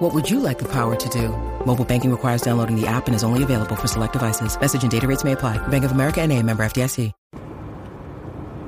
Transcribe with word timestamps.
What 0.00 0.14
would 0.14 0.30
you 0.30 0.40
like 0.40 0.58
the 0.58 0.68
power 0.72 0.96
to 0.96 1.08
do? 1.10 1.28
Mobile 1.66 1.84
banking 1.84 2.10
requires 2.10 2.40
downloading 2.40 2.74
the 2.74 2.86
app 2.86 3.06
and 3.06 3.14
is 3.14 3.22
only 3.22 3.42
available 3.42 3.76
for 3.76 3.86
select 3.86 4.14
devices. 4.14 4.58
Message 4.58 4.80
and 4.80 4.90
data 4.90 5.06
rates 5.06 5.24
may 5.24 5.32
apply. 5.32 5.58
Bank 5.68 5.84
of 5.84 5.92
America 5.92 6.22
and 6.22 6.32
a 6.32 6.42
member 6.42 6.62
FDIC. 6.62 7.12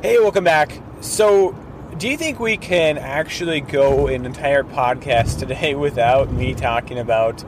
Hey, 0.03 0.19
welcome 0.19 0.45
back. 0.45 0.79
So, 1.01 1.57
do 1.97 2.07
you 2.07 2.19
think 2.19 2.39
we 2.39 2.59
can 2.59 2.99
actually 2.99 3.63
go 3.63 4.09
an 4.09 4.27
entire 4.27 4.63
podcast 4.63 5.39
today 5.39 5.75
without 5.87 6.31
me 6.31 6.53
talking 6.53 6.99
about 6.99 7.43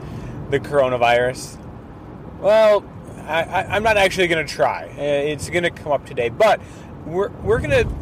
the 0.49 0.59
coronavirus? 0.59 1.59
Well, 2.39 2.83
I, 3.27 3.77
am 3.77 3.83
not 3.83 3.97
actually 3.97 4.29
going 4.29 4.47
to 4.47 4.51
try. 4.51 4.87
Uh, 4.97 5.01
it's 5.01 5.51
going 5.51 5.63
to 5.63 5.69
come 5.69 5.91
up 5.91 6.07
today, 6.07 6.29
but 6.29 6.59
we're, 7.05 7.29
we're 7.43 7.59
going 7.59 7.85
to 7.87 7.95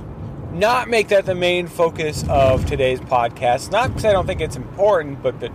not 0.54 0.88
make 0.88 1.10
that 1.10 1.26
the 1.26 1.36
main 1.36 1.68
focus 1.68 2.24
of 2.30 2.66
today's 2.68 3.02
podcast. 3.02 3.70
Not 3.70 3.90
because 3.90 4.06
I 4.06 4.14
don't 4.14 4.26
think 4.26 4.40
it's 4.40 4.56
important, 4.56 5.22
but 5.22 5.40
that, 5.42 5.52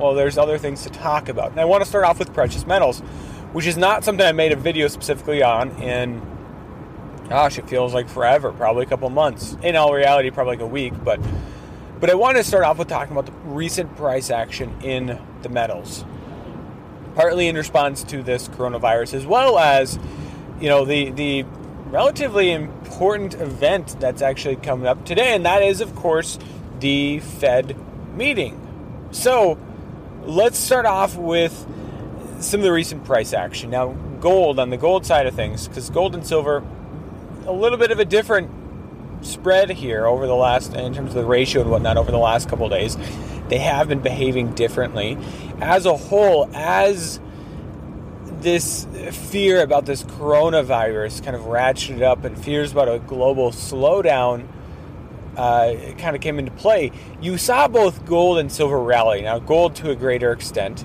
well, 0.00 0.14
there's 0.14 0.38
other 0.38 0.58
things 0.58 0.82
to 0.84 0.90
talk 0.90 1.28
about. 1.28 1.50
And 1.50 1.60
I 1.60 1.64
want 1.64 1.82
to 1.82 1.88
start 1.88 2.04
off 2.04 2.18
with 2.18 2.32
precious 2.34 2.66
metals, 2.66 3.00
which 3.52 3.66
is 3.66 3.76
not 3.76 4.04
something 4.04 4.26
I 4.26 4.32
made 4.32 4.52
a 4.52 4.56
video 4.56 4.88
specifically 4.88 5.42
on 5.42 5.70
in, 5.82 6.20
gosh, 7.28 7.58
it 7.58 7.68
feels 7.68 7.94
like 7.94 8.08
forever, 8.08 8.52
probably 8.52 8.84
a 8.84 8.88
couple 8.88 9.08
months. 9.10 9.56
In 9.62 9.76
all 9.76 9.92
reality, 9.92 10.30
probably 10.30 10.56
like 10.56 10.62
a 10.62 10.66
week, 10.66 10.94
but. 11.04 11.20
But 12.00 12.08
I 12.08 12.14
want 12.14 12.38
to 12.38 12.44
start 12.44 12.64
off 12.64 12.78
with 12.78 12.88
talking 12.88 13.12
about 13.12 13.26
the 13.26 13.32
recent 13.44 13.94
price 13.94 14.30
action 14.30 14.74
in 14.80 15.20
the 15.42 15.50
metals 15.50 16.02
partly 17.14 17.48
in 17.48 17.56
response 17.56 18.02
to 18.04 18.22
this 18.22 18.48
coronavirus, 18.48 19.14
as 19.14 19.26
well 19.26 19.58
as, 19.58 19.98
you 20.60 20.68
know, 20.68 20.84
the 20.84 21.10
the 21.10 21.44
relatively 21.86 22.52
important 22.52 23.34
event 23.34 23.96
that's 23.98 24.22
actually 24.22 24.56
coming 24.56 24.86
up 24.86 25.04
today, 25.04 25.34
and 25.34 25.44
that 25.44 25.62
is, 25.62 25.80
of 25.80 25.94
course, 25.94 26.38
the 26.78 27.18
Fed 27.18 27.76
meeting. 28.16 28.56
So, 29.10 29.58
let's 30.24 30.58
start 30.58 30.86
off 30.86 31.16
with 31.16 31.66
some 32.40 32.60
of 32.60 32.64
the 32.64 32.72
recent 32.72 33.04
price 33.04 33.32
action. 33.32 33.70
Now, 33.70 33.92
gold 34.20 34.58
on 34.58 34.70
the 34.70 34.76
gold 34.76 35.06
side 35.06 35.26
of 35.26 35.34
things, 35.34 35.68
because 35.68 35.90
gold 35.90 36.14
and 36.14 36.26
silver, 36.26 36.64
a 37.46 37.52
little 37.52 37.78
bit 37.78 37.90
of 37.90 37.98
a 37.98 38.04
different 38.04 38.50
spread 39.22 39.70
here 39.70 40.06
over 40.06 40.26
the 40.26 40.34
last, 40.34 40.74
in 40.74 40.94
terms 40.94 41.10
of 41.10 41.14
the 41.14 41.24
ratio 41.24 41.62
and 41.62 41.70
whatnot, 41.70 41.96
over 41.96 42.10
the 42.10 42.18
last 42.18 42.48
couple 42.48 42.68
days. 42.68 42.96
They 43.48 43.58
have 43.58 43.88
been 43.88 44.00
behaving 44.00 44.54
differently. 44.54 45.18
As 45.60 45.84
a 45.84 45.96
whole, 45.96 46.48
as 46.54 47.20
this 48.40 48.86
fear 49.10 49.62
about 49.62 49.84
this 49.86 50.02
coronavirus 50.02 51.22
kind 51.24 51.36
of 51.36 51.42
ratcheted 51.42 52.02
up 52.02 52.24
and 52.24 52.42
fears 52.42 52.72
about 52.72 52.88
a 52.88 52.98
global 53.00 53.50
slowdown 53.50 54.46
uh, 55.40 55.94
kind 55.96 56.14
of 56.14 56.20
came 56.20 56.38
into 56.38 56.50
play, 56.50 56.92
you 57.22 57.38
saw 57.38 57.66
both 57.66 58.04
gold 58.04 58.36
and 58.36 58.52
silver 58.52 58.78
rally. 58.78 59.22
Now, 59.22 59.38
gold 59.38 59.74
to 59.76 59.90
a 59.90 59.96
greater 59.96 60.32
extent, 60.32 60.84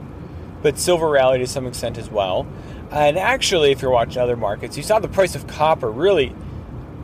but 0.61 0.80
silver 0.80 1.09
rally 1.09 1.39
to 1.39 1.48
some 1.48 1.67
extent 1.67 1.98
as 1.98 2.09
well. 2.09 2.48
And 2.89 3.17
actually, 3.17 3.72
if 3.72 3.81
you're 3.81 3.92
watching 3.92 4.22
other 4.22 4.38
markets, 4.38 4.78
you 4.78 4.83
saw 4.83 5.00
the 5.00 5.09
price 5.09 5.36
of 5.36 5.45
copper 5.45 5.92
really 5.92 6.33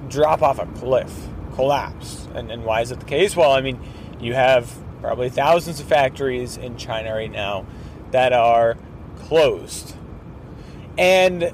drop 0.07 0.41
off 0.41 0.59
a 0.59 0.65
cliff, 0.65 1.27
collapse. 1.55 2.25
And, 2.33 2.49
and 2.49 2.63
why 2.63 2.79
is 2.83 2.91
it 2.91 3.01
the 3.01 3.05
case? 3.05 3.35
Well, 3.35 3.51
I 3.51 3.59
mean, 3.59 3.81
you 4.21 4.33
have 4.33 4.73
probably 5.01 5.29
thousands 5.29 5.81
of 5.81 5.87
factories 5.87 6.55
in 6.55 6.77
China 6.77 7.13
right 7.13 7.31
now 7.31 7.65
that 8.11 8.31
are 8.31 8.77
closed. 9.17 9.93
And 10.97 11.51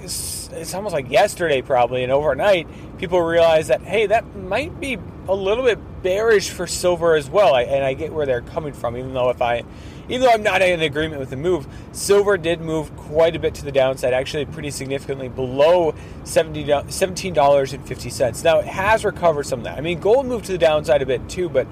it's, 0.00 0.50
it's, 0.52 0.74
almost 0.74 0.92
like 0.92 1.10
yesterday, 1.10 1.62
probably, 1.62 2.02
and 2.02 2.12
overnight, 2.12 2.68
people 3.04 3.20
realized 3.20 3.68
that, 3.68 3.82
hey, 3.82 4.06
that 4.06 4.34
might 4.34 4.80
be 4.80 4.96
a 5.28 5.34
little 5.34 5.62
bit 5.62 5.78
bearish 6.02 6.48
for 6.48 6.66
silver 6.66 7.16
as 7.16 7.28
well. 7.28 7.54
I, 7.54 7.64
and 7.64 7.84
I 7.84 7.92
get 7.92 8.14
where 8.14 8.24
they're 8.24 8.40
coming 8.40 8.72
from, 8.72 8.96
even 8.96 9.12
though 9.12 9.28
if 9.28 9.42
I, 9.42 9.62
even 10.08 10.22
though 10.22 10.30
I'm 10.30 10.42
not 10.42 10.62
in 10.62 10.80
agreement 10.80 11.20
with 11.20 11.28
the 11.28 11.36
move, 11.36 11.66
silver 11.92 12.38
did 12.38 12.62
move 12.62 12.96
quite 12.96 13.36
a 13.36 13.38
bit 13.38 13.54
to 13.56 13.64
the 13.64 13.72
downside, 13.72 14.14
actually 14.14 14.46
pretty 14.46 14.70
significantly 14.70 15.28
below 15.28 15.94
$17.50. 16.22 18.44
Now, 18.44 18.60
it 18.60 18.66
has 18.66 19.04
recovered 19.04 19.44
some 19.44 19.58
of 19.58 19.64
that. 19.64 19.76
I 19.76 19.82
mean, 19.82 20.00
gold 20.00 20.24
moved 20.24 20.46
to 20.46 20.52
the 20.52 20.58
downside 20.58 21.02
a 21.02 21.06
bit 21.06 21.28
too, 21.28 21.50
but 21.50 21.66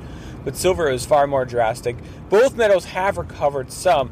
but 0.44 0.56
silver 0.56 0.90
is 0.90 1.06
far 1.06 1.28
more 1.28 1.44
drastic. 1.44 1.94
Both 2.28 2.56
metals 2.56 2.86
have 2.86 3.16
recovered 3.16 3.70
some, 3.70 4.10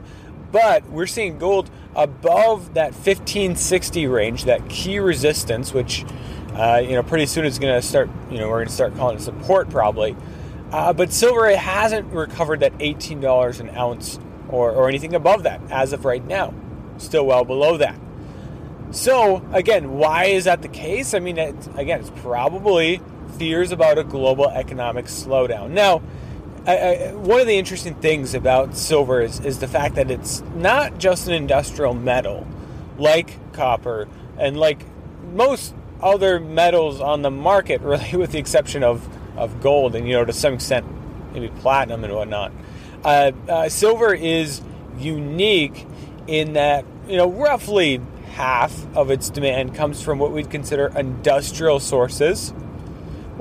but 0.53 0.89
we're 0.89 1.09
seeing 1.09 1.39
gold 1.39 1.69
above 1.97 2.75
that 2.75 2.93
1560 2.93 4.07
range, 4.07 4.45
that 4.45 4.69
key 4.69 5.01
resistance, 5.01 5.75
which 5.75 6.05
uh, 6.55 6.78
you 6.78 6.93
know 6.93 7.03
pretty 7.03 7.27
soon 7.27 7.44
it's 7.44 7.59
going 7.59 7.75
to 7.75 7.87
start. 7.87 8.09
You 8.31 8.38
know, 8.38 8.49
we're 8.49 8.59
going 8.59 8.69
to 8.69 8.75
start 8.75 8.97
calling 8.97 9.16
it 9.16 9.21
support 9.21 9.71
probably. 9.71 10.16
Uh, 10.72 10.93
but 10.93 11.12
silver 11.12 11.55
hasn't 11.56 12.12
recovered 12.12 12.61
that 12.61 12.77
$18 12.78 13.61
an 13.61 13.71
ounce 13.71 14.21
or, 14.49 14.71
or 14.71 14.89
anything 14.89 15.15
above 15.15 15.43
that 15.43 15.60
as 15.71 15.93
of 15.93 16.05
right 16.05 16.25
now. 16.25 16.55
Still 16.99 17.27
well 17.27 17.44
below 17.44 17.77
that. 17.78 17.99
So 18.93 19.44
again, 19.53 19.93
why 19.93 20.27
is 20.27 20.44
that 20.44 20.62
the 20.62 20.69
case? 20.69 21.12
I 21.15 21.19
mean, 21.19 21.39
again, 21.39 22.00
it's 22.00 22.10
probably 22.22 23.00
fears 23.37 23.72
about 23.72 23.99
a 23.99 24.05
global 24.05 24.49
economic 24.49 25.06
slowdown. 25.06 25.71
Now, 25.71 26.03
I, 26.66 26.77
I, 26.77 27.12
one 27.15 27.41
of 27.41 27.47
the 27.47 27.56
interesting 27.56 27.94
things 27.94 28.34
about 28.34 28.77
silver 28.77 29.22
is, 29.22 29.41
is 29.41 29.59
the 29.60 29.69
fact 29.69 29.94
that 29.94 30.10
it's 30.10 30.43
not 30.55 30.99
just 30.99 31.27
an 31.27 31.34
industrial 31.34 31.94
metal 31.94 32.47
like 32.99 33.39
copper 33.53 34.09
and 34.39 34.59
like 34.59 34.84
most 35.33 35.75
other 36.03 36.41
metals 36.41 37.00
on 37.00 37.22
the 37.22 37.31
market, 37.31 37.81
really, 37.83 38.16
with 38.16 38.33
the 38.33 38.38
exception 38.38 38.83
of, 38.83 39.09
of 39.37 39.61
gold 39.61 39.94
and, 39.94 40.06
you 40.06 40.15
know, 40.15 40.25
to 40.25 40.33
some 40.33 40.55
extent, 40.55 40.87
maybe 41.33 41.49
platinum 41.61 42.05
and 42.05 42.15
whatnot. 42.15 42.53
Uh, 43.05 43.33
uh, 43.49 43.69
silver 43.69 44.12
is 44.15 44.60
unique 44.99 45.87
in 46.27 46.53
that, 46.55 46.84
you 47.09 47.16
know, 47.16 47.31
roughly 47.31 48.00
half 48.33 48.87
of 48.94 49.10
its 49.10 49.31
demand 49.31 49.75
comes 49.75 50.03
from 50.03 50.19
what 50.19 50.33
we'd 50.33 50.50
consider 50.50 50.93
industrial 50.97 51.81
sources 51.81 52.53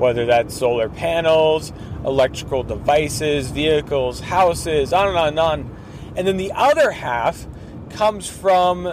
whether 0.00 0.26
that's 0.26 0.56
solar 0.56 0.88
panels, 0.88 1.72
electrical 2.04 2.62
devices, 2.64 3.50
vehicles, 3.50 4.18
houses, 4.18 4.92
on 4.92 5.08
and 5.08 5.16
on 5.16 5.28
and 5.28 5.38
on. 5.38 5.76
And 6.16 6.26
then 6.26 6.38
the 6.38 6.52
other 6.52 6.90
half 6.90 7.46
comes 7.90 8.28
from 8.28 8.88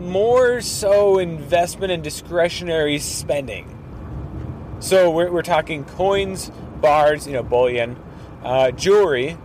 more 0.00 0.60
so 0.60 1.18
investment 1.18 1.92
and 1.92 2.02
discretionary 2.02 2.98
spending. 2.98 3.70
So 4.80 5.10
we're, 5.10 5.30
we're 5.30 5.42
talking 5.42 5.84
coins, 5.84 6.50
bars, 6.80 7.26
you 7.26 7.32
know, 7.32 7.42
bullion, 7.42 7.96
uh, 8.42 8.70
jewelry, 8.72 9.38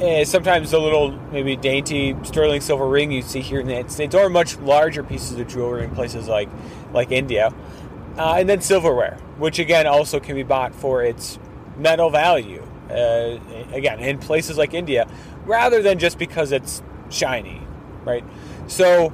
and 0.00 0.26
sometimes 0.26 0.70
the 0.70 0.80
little 0.80 1.12
maybe 1.30 1.54
dainty 1.54 2.16
sterling 2.24 2.60
silver 2.60 2.88
ring 2.88 3.12
you 3.12 3.22
see 3.22 3.40
here 3.40 3.60
in 3.60 3.66
the 3.66 3.72
United 3.72 3.92
States, 3.92 4.14
or 4.14 4.28
much 4.28 4.58
larger 4.58 5.02
pieces 5.02 5.38
of 5.38 5.46
jewelry 5.46 5.84
in 5.84 5.90
places 5.90 6.26
like 6.28 6.48
like 6.92 7.12
India. 7.12 7.54
Uh, 8.16 8.36
and 8.38 8.48
then 8.48 8.60
silverware, 8.60 9.16
which 9.38 9.58
again 9.58 9.86
also 9.86 10.18
can 10.20 10.34
be 10.34 10.42
bought 10.42 10.74
for 10.74 11.02
its 11.02 11.38
metal 11.78 12.10
value. 12.10 12.62
Uh, 12.90 13.38
again, 13.72 14.00
in 14.00 14.18
places 14.18 14.58
like 14.58 14.74
India, 14.74 15.08
rather 15.44 15.80
than 15.82 15.98
just 15.98 16.18
because 16.18 16.52
it's 16.52 16.82
shiny, 17.08 17.60
right? 18.04 18.24
So 18.66 19.12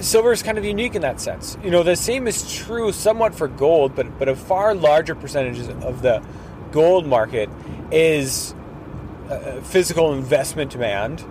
silver 0.00 0.32
is 0.32 0.42
kind 0.42 0.58
of 0.58 0.64
unique 0.64 0.94
in 0.94 1.02
that 1.02 1.20
sense. 1.20 1.56
You 1.62 1.70
know, 1.70 1.82
the 1.82 1.96
same 1.96 2.26
is 2.26 2.54
true 2.54 2.92
somewhat 2.92 3.34
for 3.34 3.48
gold, 3.48 3.94
but 3.94 4.18
but 4.18 4.28
a 4.28 4.36
far 4.36 4.74
larger 4.74 5.14
percentage 5.14 5.68
of 5.68 6.02
the 6.02 6.22
gold 6.70 7.06
market 7.06 7.48
is 7.90 8.54
uh, 9.30 9.60
physical 9.60 10.12
investment 10.12 10.70
demand. 10.70 11.24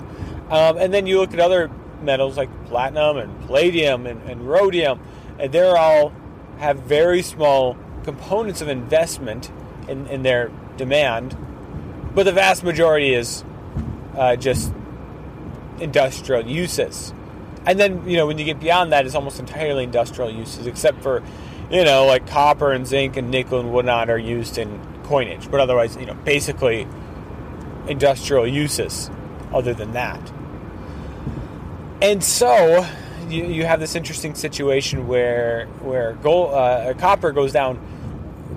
Um, 0.49 0.77
and 0.77 0.93
then 0.93 1.07
you 1.07 1.19
look 1.19 1.33
at 1.33 1.39
other 1.39 1.69
metals 2.01 2.37
like 2.37 2.49
platinum 2.65 3.17
and 3.17 3.41
palladium 3.45 4.05
and, 4.05 4.21
and 4.29 4.47
rhodium, 4.47 4.99
and 5.39 5.51
they're 5.51 5.77
all 5.77 6.11
have 6.57 6.79
very 6.79 7.21
small 7.21 7.77
components 8.03 8.61
of 8.61 8.67
investment 8.67 9.51
in, 9.87 10.07
in 10.07 10.23
their 10.23 10.51
demand, 10.77 11.35
but 12.13 12.23
the 12.23 12.31
vast 12.31 12.63
majority 12.63 13.13
is 13.13 13.43
uh, 14.15 14.35
just 14.35 14.71
industrial 15.79 16.45
uses. 16.45 17.13
And 17.65 17.79
then, 17.79 18.07
you 18.07 18.17
know, 18.17 18.27
when 18.27 18.37
you 18.37 18.45
get 18.45 18.59
beyond 18.59 18.91
that, 18.91 19.05
it's 19.05 19.15
almost 19.15 19.39
entirely 19.39 19.83
industrial 19.83 20.29
uses, 20.29 20.67
except 20.67 21.01
for, 21.01 21.23
you 21.71 21.83
know, 21.83 22.05
like 22.05 22.27
copper 22.27 22.71
and 22.71 22.85
zinc 22.85 23.17
and 23.17 23.31
nickel 23.31 23.59
and 23.59 23.71
whatnot 23.71 24.09
are 24.09 24.17
used 24.17 24.57
in 24.57 24.81
coinage. 25.03 25.49
But 25.49 25.59
otherwise, 25.59 25.95
you 25.95 26.05
know, 26.05 26.13
basically 26.13 26.87
industrial 27.87 28.47
uses 28.47 29.09
other 29.53 29.73
than 29.73 29.93
that. 29.93 30.31
And 32.01 32.23
so, 32.23 32.85
you, 33.29 33.45
you 33.45 33.65
have 33.65 33.79
this 33.79 33.95
interesting 33.95 34.35
situation 34.35 35.07
where 35.07 35.67
where 35.81 36.13
gold 36.21 36.53
uh, 36.53 36.93
copper 36.95 37.31
goes 37.31 37.53
down 37.53 37.79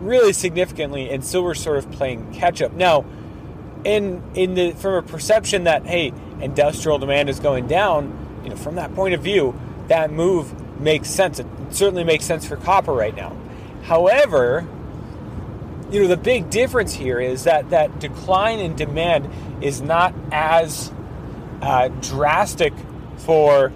really 0.00 0.32
significantly 0.32 1.10
and 1.10 1.24
silver's 1.24 1.60
sort 1.60 1.78
of 1.78 1.90
playing 1.92 2.32
catch 2.34 2.60
up. 2.60 2.72
Now, 2.72 3.04
in 3.84 4.22
in 4.34 4.54
the 4.54 4.72
from 4.72 4.94
a 4.94 5.02
perception 5.02 5.64
that 5.64 5.86
hey, 5.86 6.12
industrial 6.40 6.98
demand 6.98 7.28
is 7.28 7.40
going 7.40 7.66
down, 7.66 8.25
you 8.46 8.50
know, 8.50 8.56
from 8.56 8.76
that 8.76 8.94
point 8.94 9.12
of 9.12 9.22
view, 9.22 9.58
that 9.88 10.12
move 10.12 10.80
makes 10.80 11.10
sense. 11.10 11.40
It 11.40 11.46
certainly 11.70 12.04
makes 12.04 12.24
sense 12.24 12.46
for 12.46 12.56
copper 12.56 12.92
right 12.92 13.14
now. 13.14 13.36
However, 13.82 14.64
you 15.90 16.02
know, 16.02 16.06
the 16.06 16.16
big 16.16 16.48
difference 16.48 16.94
here 16.94 17.18
is 17.20 17.44
that 17.44 17.70
that 17.70 17.98
decline 17.98 18.60
in 18.60 18.76
demand 18.76 19.28
is 19.60 19.80
not 19.80 20.14
as 20.30 20.92
uh, 21.60 21.88
drastic 21.88 22.72
for 23.16 23.72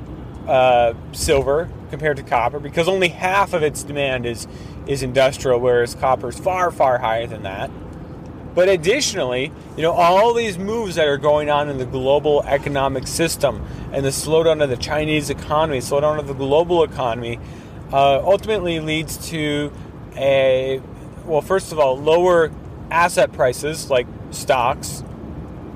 uh, 0.46 0.94
silver 1.12 1.68
compared 1.90 2.16
to 2.16 2.22
copper 2.22 2.60
because 2.60 2.86
only 2.86 3.08
half 3.08 3.52
of 3.52 3.62
its 3.64 3.82
demand 3.82 4.24
is 4.24 4.46
is 4.86 5.02
industrial, 5.02 5.58
whereas 5.58 5.96
copper 5.96 6.28
is 6.28 6.38
far 6.38 6.70
far 6.70 6.98
higher 6.98 7.26
than 7.26 7.42
that. 7.42 7.70
But 8.54 8.68
additionally, 8.68 9.52
you 9.76 9.82
know, 9.82 9.92
all 9.92 10.34
these 10.34 10.58
moves 10.58 10.96
that 10.96 11.06
are 11.06 11.18
going 11.18 11.50
on 11.50 11.68
in 11.68 11.78
the 11.78 11.86
global 11.86 12.42
economic 12.44 13.06
system 13.06 13.64
and 13.92 14.04
the 14.04 14.10
slowdown 14.10 14.62
of 14.62 14.70
the 14.70 14.76
Chinese 14.76 15.30
economy, 15.30 15.78
slowdown 15.78 16.18
of 16.18 16.26
the 16.26 16.34
global 16.34 16.82
economy, 16.82 17.38
uh, 17.92 18.20
ultimately 18.24 18.80
leads 18.80 19.28
to 19.30 19.72
a 20.16 20.80
well, 21.24 21.40
first 21.40 21.70
of 21.70 21.78
all, 21.78 21.96
lower 21.96 22.50
asset 22.90 23.32
prices 23.32 23.88
like 23.88 24.06
stocks 24.30 25.04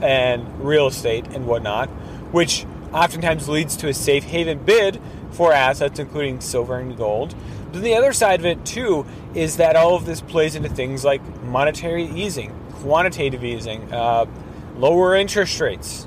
and 0.00 0.64
real 0.64 0.88
estate 0.88 1.26
and 1.28 1.46
whatnot, 1.46 1.88
which 2.32 2.66
oftentimes 2.92 3.48
leads 3.48 3.76
to 3.76 3.88
a 3.88 3.94
safe 3.94 4.24
haven 4.24 4.58
bid 4.64 5.00
for 5.30 5.52
assets, 5.52 5.98
including 5.98 6.40
silver 6.40 6.78
and 6.78 6.96
gold. 6.96 7.34
But 7.72 7.82
the 7.82 7.94
other 7.94 8.12
side 8.12 8.40
of 8.40 8.46
it, 8.46 8.64
too, 8.64 9.06
is 9.34 9.56
that 9.56 9.76
all 9.76 9.94
of 9.94 10.06
this 10.06 10.20
plays 10.20 10.54
into 10.54 10.68
things 10.68 11.04
like 11.04 11.22
monetary 11.42 12.04
easing, 12.04 12.52
quantitative 12.84 13.42
easing, 13.42 13.90
uh, 13.90 14.26
lower 14.76 15.14
interest 15.14 15.58
rates, 15.58 16.06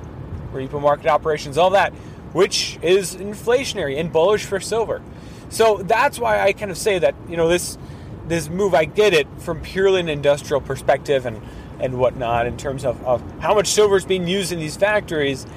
repo 0.54 0.80
market 0.80 1.08
operations, 1.08 1.58
all 1.58 1.72
that, 1.72 1.92
which 2.34 2.78
is 2.84 3.16
inflationary 3.16 4.00
and 4.00 4.14
bullish 4.14 4.46
for 4.46 4.60
silver. 4.60 5.02
So 5.50 5.78
that's 5.78 6.20
why 6.20 6.40
I 6.40 6.54
kind 6.54 6.70
of 6.70 6.78
say 6.78 7.00
that, 7.00 7.16
you 7.28 7.36
know, 7.36 7.48
this 7.48 7.80
this 8.28 8.48
move, 8.50 8.76
I 8.76 8.86
get 8.86 9.14
it 9.14 9.26
from 9.40 9.62
purely 9.62 10.02
an 10.02 10.10
industrial 10.10 10.62
perspective 10.62 11.26
and, 11.26 11.42
and 11.80 11.98
whatnot 11.98 12.46
in 12.46 12.58
terms 12.58 12.86
of, 12.86 13.04
of 13.06 13.24
how 13.40 13.56
much 13.56 13.68
silver 13.68 13.96
is 13.96 14.06
being 14.06 14.28
used 14.28 14.52
in 14.52 14.60
these 14.60 14.76
factories 14.76 15.48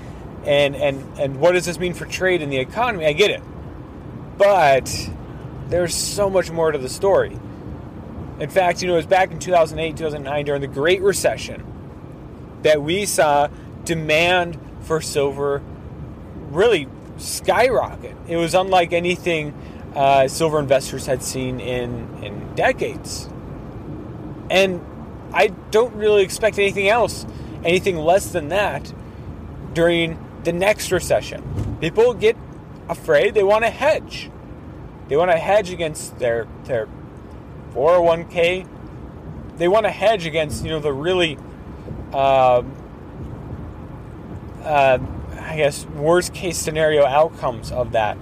and, 0.44 0.76
and, 0.76 1.18
and 1.18 1.40
what 1.40 1.52
does 1.52 1.66
this 1.66 1.80
mean 1.80 1.94
for 1.94 2.06
trade 2.06 2.42
and 2.42 2.52
the 2.52 2.58
economy. 2.58 3.04
I 3.06 3.12
get 3.12 3.30
it. 3.32 3.42
But 4.38 5.10
there's 5.68 5.94
so 5.94 6.30
much 6.30 6.50
more 6.52 6.70
to 6.70 6.78
the 6.78 6.88
story. 6.88 7.36
In 8.40 8.48
fact, 8.48 8.80
you 8.80 8.88
know, 8.88 8.94
it 8.94 8.98
was 8.98 9.06
back 9.06 9.30
in 9.30 9.38
2008, 9.38 9.98
2009 9.98 10.44
during 10.46 10.60
the 10.62 10.66
Great 10.66 11.02
Recession 11.02 11.62
that 12.62 12.82
we 12.82 13.04
saw 13.04 13.48
demand 13.84 14.58
for 14.80 15.02
silver 15.02 15.62
really 16.50 16.88
skyrocket. 17.18 18.16
It 18.28 18.36
was 18.36 18.54
unlike 18.54 18.94
anything 18.94 19.54
uh, 19.94 20.26
silver 20.26 20.58
investors 20.58 21.04
had 21.04 21.22
seen 21.22 21.60
in, 21.60 22.24
in 22.24 22.54
decades. 22.54 23.28
And 24.50 24.84
I 25.32 25.48
don't 25.70 25.94
really 25.94 26.22
expect 26.22 26.58
anything 26.58 26.88
else, 26.88 27.26
anything 27.62 27.96
less 27.96 28.32
than 28.32 28.48
that 28.48 28.92
during 29.74 30.18
the 30.44 30.52
next 30.52 30.90
recession. 30.90 31.78
People 31.80 32.14
get 32.14 32.36
afraid, 32.88 33.34
they 33.34 33.42
want 33.42 33.64
to 33.64 33.70
hedge. 33.70 34.30
They 35.08 35.16
want 35.16 35.30
to 35.30 35.36
hedge 35.36 35.70
against 35.70 36.18
their 36.18 36.46
their 36.64 36.88
401k. 37.74 38.66
They 39.56 39.68
want 39.68 39.86
to 39.86 39.90
hedge 39.90 40.26
against, 40.26 40.64
you 40.64 40.70
know, 40.70 40.80
the 40.80 40.92
really 40.92 41.38
uh, 42.12 42.62
uh, 44.62 44.98
I 45.38 45.56
guess 45.56 45.86
worst 45.86 46.32
case 46.34 46.58
scenario 46.58 47.04
outcomes 47.04 47.72
of 47.72 47.92
that 47.92 48.16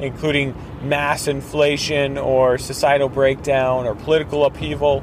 including 0.00 0.54
mass 0.82 1.28
inflation 1.28 2.18
or 2.18 2.58
societal 2.58 3.08
breakdown 3.08 3.86
or 3.86 3.94
political 3.94 4.44
upheaval 4.44 5.02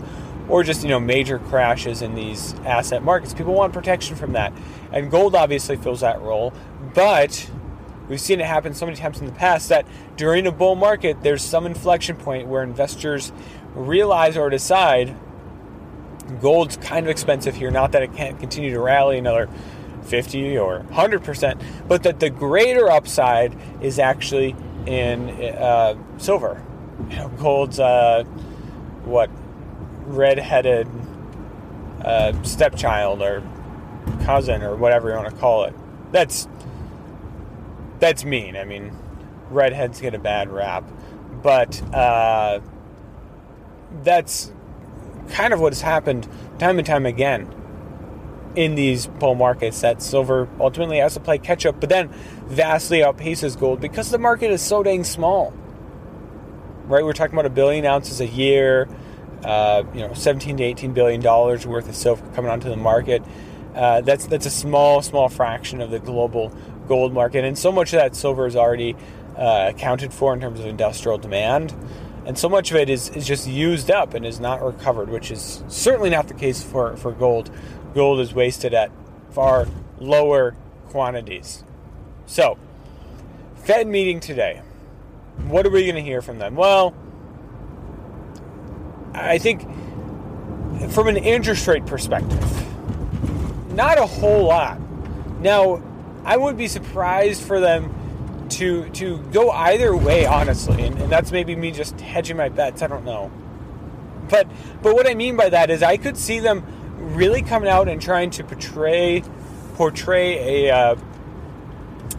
or 0.50 0.64
just 0.64 0.84
you 0.84 0.90
know 0.90 1.00
major 1.00 1.40
crashes 1.40 2.02
in 2.02 2.16
these 2.16 2.54
asset 2.66 3.04
markets. 3.04 3.34
People 3.34 3.54
want 3.54 3.74
protection 3.74 4.16
from 4.16 4.34
that, 4.34 4.54
and 4.92 5.10
gold 5.10 5.36
obviously 5.36 5.78
fills 5.78 6.02
that 6.02 6.22
role. 6.22 6.54
But 6.94 7.50
we've 8.12 8.20
seen 8.20 8.42
it 8.42 8.46
happen 8.46 8.74
so 8.74 8.86
many 8.86 8.98
times 8.98 9.22
in 9.22 9.26
the 9.26 9.32
past 9.32 9.70
that 9.70 9.88
during 10.18 10.46
a 10.46 10.52
bull 10.52 10.76
market, 10.76 11.24
there's 11.24 11.42
some 11.42 11.66
inflection 11.66 12.18
point 12.18 12.46
where 12.46 12.62
investors 12.62 13.32
realize 13.74 14.36
or 14.36 14.50
decide 14.50 15.16
gold's 16.42 16.76
kind 16.76 17.06
of 17.06 17.10
expensive 17.10 17.56
here. 17.56 17.72
Not 17.72 17.94
that 17.94 18.04
it 18.04 18.14
can't 18.14 18.38
continue 18.38 18.72
to 18.72 18.82
rally 18.82 19.18
another 19.18 19.48
50 20.04 20.58
or 20.58 20.80
100 20.80 21.24
percent, 21.24 21.62
but 21.88 22.04
that 22.04 22.20
the 22.20 22.30
greater 22.30 22.92
upside 22.92 23.56
is 23.82 23.98
actually 23.98 24.58
in 24.86 25.30
uh, 25.30 25.96
silver. 26.18 26.62
You 27.10 27.16
know, 27.16 27.30
gold's 27.30 27.80
uh, 27.80 28.26
what 29.06 29.30
red-headed 30.06 30.88
uh, 32.04 32.44
stepchild 32.44 33.22
or 33.22 33.42
cousin 34.26 34.64
or 34.64 34.76
whatever 34.76 35.10
you 35.10 35.16
want 35.16 35.30
to 35.30 35.36
call 35.38 35.64
it. 35.64 35.74
That's 36.12 36.50
that's 38.02 38.26
mean. 38.26 38.58
I 38.58 38.66
mean, 38.66 38.92
redheads 39.50 40.02
get 40.02 40.14
a 40.14 40.20
bad 40.20 40.50
rap, 40.50 40.84
but 41.42 41.82
uh, 41.94 42.60
that's 44.04 44.52
kind 45.30 45.54
of 45.54 45.62
what 45.62 45.72
has 45.72 45.82
happened 45.82 46.28
time 46.60 46.78
and 46.78 46.86
time 46.86 47.06
again 47.06 47.54
in 48.56 48.76
these 48.76 49.08
bull 49.08 49.36
markets 49.36 49.80
that 49.82 50.02
silver 50.02 50.50
ultimately 50.60 50.98
has 50.98 51.14
to 51.14 51.20
play 51.20 51.38
catch 51.38 51.66
up, 51.66 51.80
but 51.80 51.90
then 51.90 52.10
vastly 52.48 53.00
outpaces 53.00 53.58
gold 53.58 53.80
because 53.80 54.10
the 54.10 54.18
market 54.18 54.52
is 54.52 54.62
so 54.62 54.84
dang 54.84 55.04
small. 55.06 55.54
Right, 56.86 57.06
we're 57.06 57.14
talking 57.14 57.36
about 57.36 57.46
a 57.46 57.52
billion 57.52 57.86
ounces 57.86 58.20
a 58.20 58.28
year, 58.28 58.90
uh, 59.46 59.84
you 59.94 60.02
know, 60.02 60.14
17 60.14 60.58
to 60.58 60.64
18 60.64 60.92
billion 60.92 61.22
dollars 61.22 61.66
worth 61.66 61.88
of 61.88 61.96
silver 61.96 62.28
coming 62.32 62.52
onto 62.52 62.68
the 62.68 62.76
market. 62.76 63.24
Uh, 63.76 64.02
that's 64.02 64.28
that's 64.28 64.46
a 64.46 64.52
small, 64.52 65.02
small 65.02 65.30
fraction 65.30 65.82
of 65.82 65.92
the 65.92 66.00
global 66.00 66.54
gold 66.88 67.14
market, 67.14 67.46
and 67.46 67.58
so 67.58 67.72
much 67.72 67.94
of 67.94 68.00
that 68.00 68.16
silver 68.16 68.46
is 68.46 68.56
already 68.56 68.96
uh, 69.38 69.72
accounted 69.74 70.14
for 70.14 70.34
in 70.34 70.42
terms 70.42 70.60
of 70.60 70.66
industrial 70.66 71.18
demand, 71.18 71.74
and 72.26 72.38
so 72.38 72.48
much 72.48 72.70
of 72.72 72.78
it 72.78 72.90
is, 72.90 73.10
is 73.10 73.26
just 73.26 73.48
used 73.48 73.90
up 73.90 74.14
and 74.14 74.26
is 74.26 74.40
not 74.40 74.62
recovered, 74.62 75.10
which 75.10 75.32
is 75.32 75.64
certainly 75.68 76.10
not 76.10 76.28
the 76.28 76.34
case 76.34 76.62
for, 76.62 76.96
for 76.98 77.12
gold, 77.12 77.50
gold 77.94 78.20
is 78.20 78.34
wasted 78.34 78.74
at 78.74 78.92
far 79.32 79.68
lower 80.00 80.56
quantities. 80.90 81.64
So, 82.28 82.58
Fed 83.64 83.88
meeting 83.88 84.20
today. 84.20 84.62
What 85.48 85.66
are 85.66 85.70
we 85.70 85.84
going 85.84 85.96
to 85.96 86.02
hear 86.02 86.22
from 86.22 86.38
them? 86.38 86.56
Well, 86.56 86.94
I 89.14 89.38
think 89.40 89.62
from 90.92 91.08
an 91.08 91.18
interest 91.18 91.68
rate 91.68 91.86
perspective, 91.86 92.40
not 93.74 93.98
a 93.98 94.06
whole 94.06 94.46
lot. 94.46 94.80
Now, 95.42 95.82
I 96.24 96.38
would 96.38 96.58
be 96.58 96.68
surprised 96.68 97.44
for 97.44 97.60
them 97.60 98.48
to 98.50 98.90
to 98.90 99.18
go 99.32 99.50
either 99.50 99.96
way, 99.96 100.26
honestly, 100.26 100.84
and, 100.84 100.98
and 101.00 101.12
that's 101.12 101.32
maybe 101.32 101.56
me 101.56 101.72
just 101.72 102.00
hedging 102.00 102.38
my 102.38 102.50
bets. 102.50 102.82
I 102.82 102.88
don't 102.88 103.06
know, 103.06 103.32
but 104.30 104.48
but 104.82 104.94
what 104.94 105.08
I 105.08 105.16
mean 105.16 105.36
by 105.36 105.50
that 105.50 105.70
is 105.70 105.82
I 105.82 105.98
could 105.98 106.18
see 106.18 106.40
them 106.40 106.64
really 106.98 107.42
coming 107.42 107.70
out 107.70 107.88
and 107.88 108.02
trying 108.02 108.30
to 108.32 108.44
portray 108.44 109.24
portray 109.76 110.68
a 110.68 110.76
uh, 110.76 110.96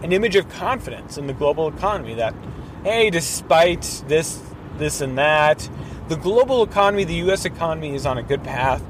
an 0.03 0.13
image 0.13 0.37
of 0.37 0.49
confidence 0.49 1.17
in 1.19 1.27
the 1.27 1.33
global 1.33 1.69
economy 1.69 2.15
that 2.15 2.35
hey 2.83 3.11
despite 3.11 4.03
this 4.09 4.43
this 4.79 5.01
and 5.01 5.17
that 5.19 5.69
the 6.09 6.17
global 6.17 6.63
economy 6.63 7.05
the 7.05 7.31
US 7.31 7.45
economy 7.45 7.95
is 7.95 8.05
on 8.05 8.19
a 8.19 8.23
good 8.23 8.43
path 8.43 8.83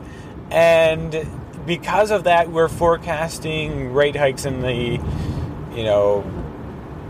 and 0.51 1.27
because 1.67 2.11
of 2.11 2.25
that 2.25 2.51
we're 2.51 2.69
forecasting 2.69 3.93
rate 3.93 4.17
hikes 4.17 4.45
in 4.45 4.61
the 4.61 4.75
you 5.77 5.85
know 5.85 6.25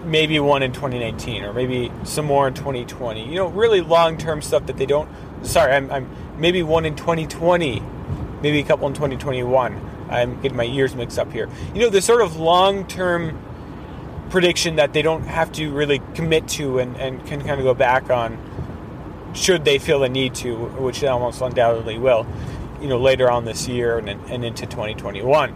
maybe 0.04 0.38
one 0.40 0.62
in 0.62 0.73
2019 0.73 1.44
or 1.44 1.52
maybe 1.52 1.90
some 2.04 2.25
more 2.25 2.49
in 2.49 2.54
2020 2.54 3.28
you 3.28 3.37
know 3.37 3.47
really 3.49 3.80
long-term 3.80 4.42
stuff 4.42 4.66
that 4.66 4.76
they 4.76 4.87
don't 4.87 5.09
sorry 5.42 5.73
I'm, 5.73 5.90
I'm 5.90 6.11
maybe 6.38 6.62
one 6.62 6.85
in 6.85 6.97
2020 6.97 7.82
maybe 8.42 8.59
a 8.59 8.64
couple 8.64 8.87
in 8.88 8.94
2021. 8.94 9.90
I'm 10.11 10.40
getting 10.42 10.56
my 10.56 10.64
years 10.64 10.94
mixed 10.94 11.18
up 11.18 11.32
here. 11.32 11.49
You 11.75 11.80
know, 11.80 11.88
the 11.88 12.02
sort 12.02 12.21
of 12.21 12.37
long 12.37 12.87
term 12.87 13.40
prediction 14.28 14.76
that 14.76 14.92
they 14.92 15.02
don't 15.02 15.25
have 15.25 15.52
to 15.52 15.71
really 15.71 16.02
commit 16.14 16.49
to 16.49 16.78
and, 16.78 16.97
and 16.97 17.25
can 17.26 17.40
kind 17.40 17.61
of 17.61 17.64
go 17.64 17.75
back 17.75 18.11
on 18.11 18.38
should 19.35 19.64
they 19.64 19.78
feel 19.78 20.00
the 20.00 20.09
need 20.09 20.35
to, 20.35 20.54
which 20.54 21.00
they 21.00 21.06
almost 21.06 21.40
undoubtedly 21.40 21.97
will, 21.97 22.26
you 22.82 22.88
know, 22.88 22.98
later 22.98 23.30
on 23.30 23.44
this 23.44 23.68
year 23.68 23.96
and, 23.96 24.08
and 24.08 24.44
into 24.44 24.66
2021. 24.66 25.54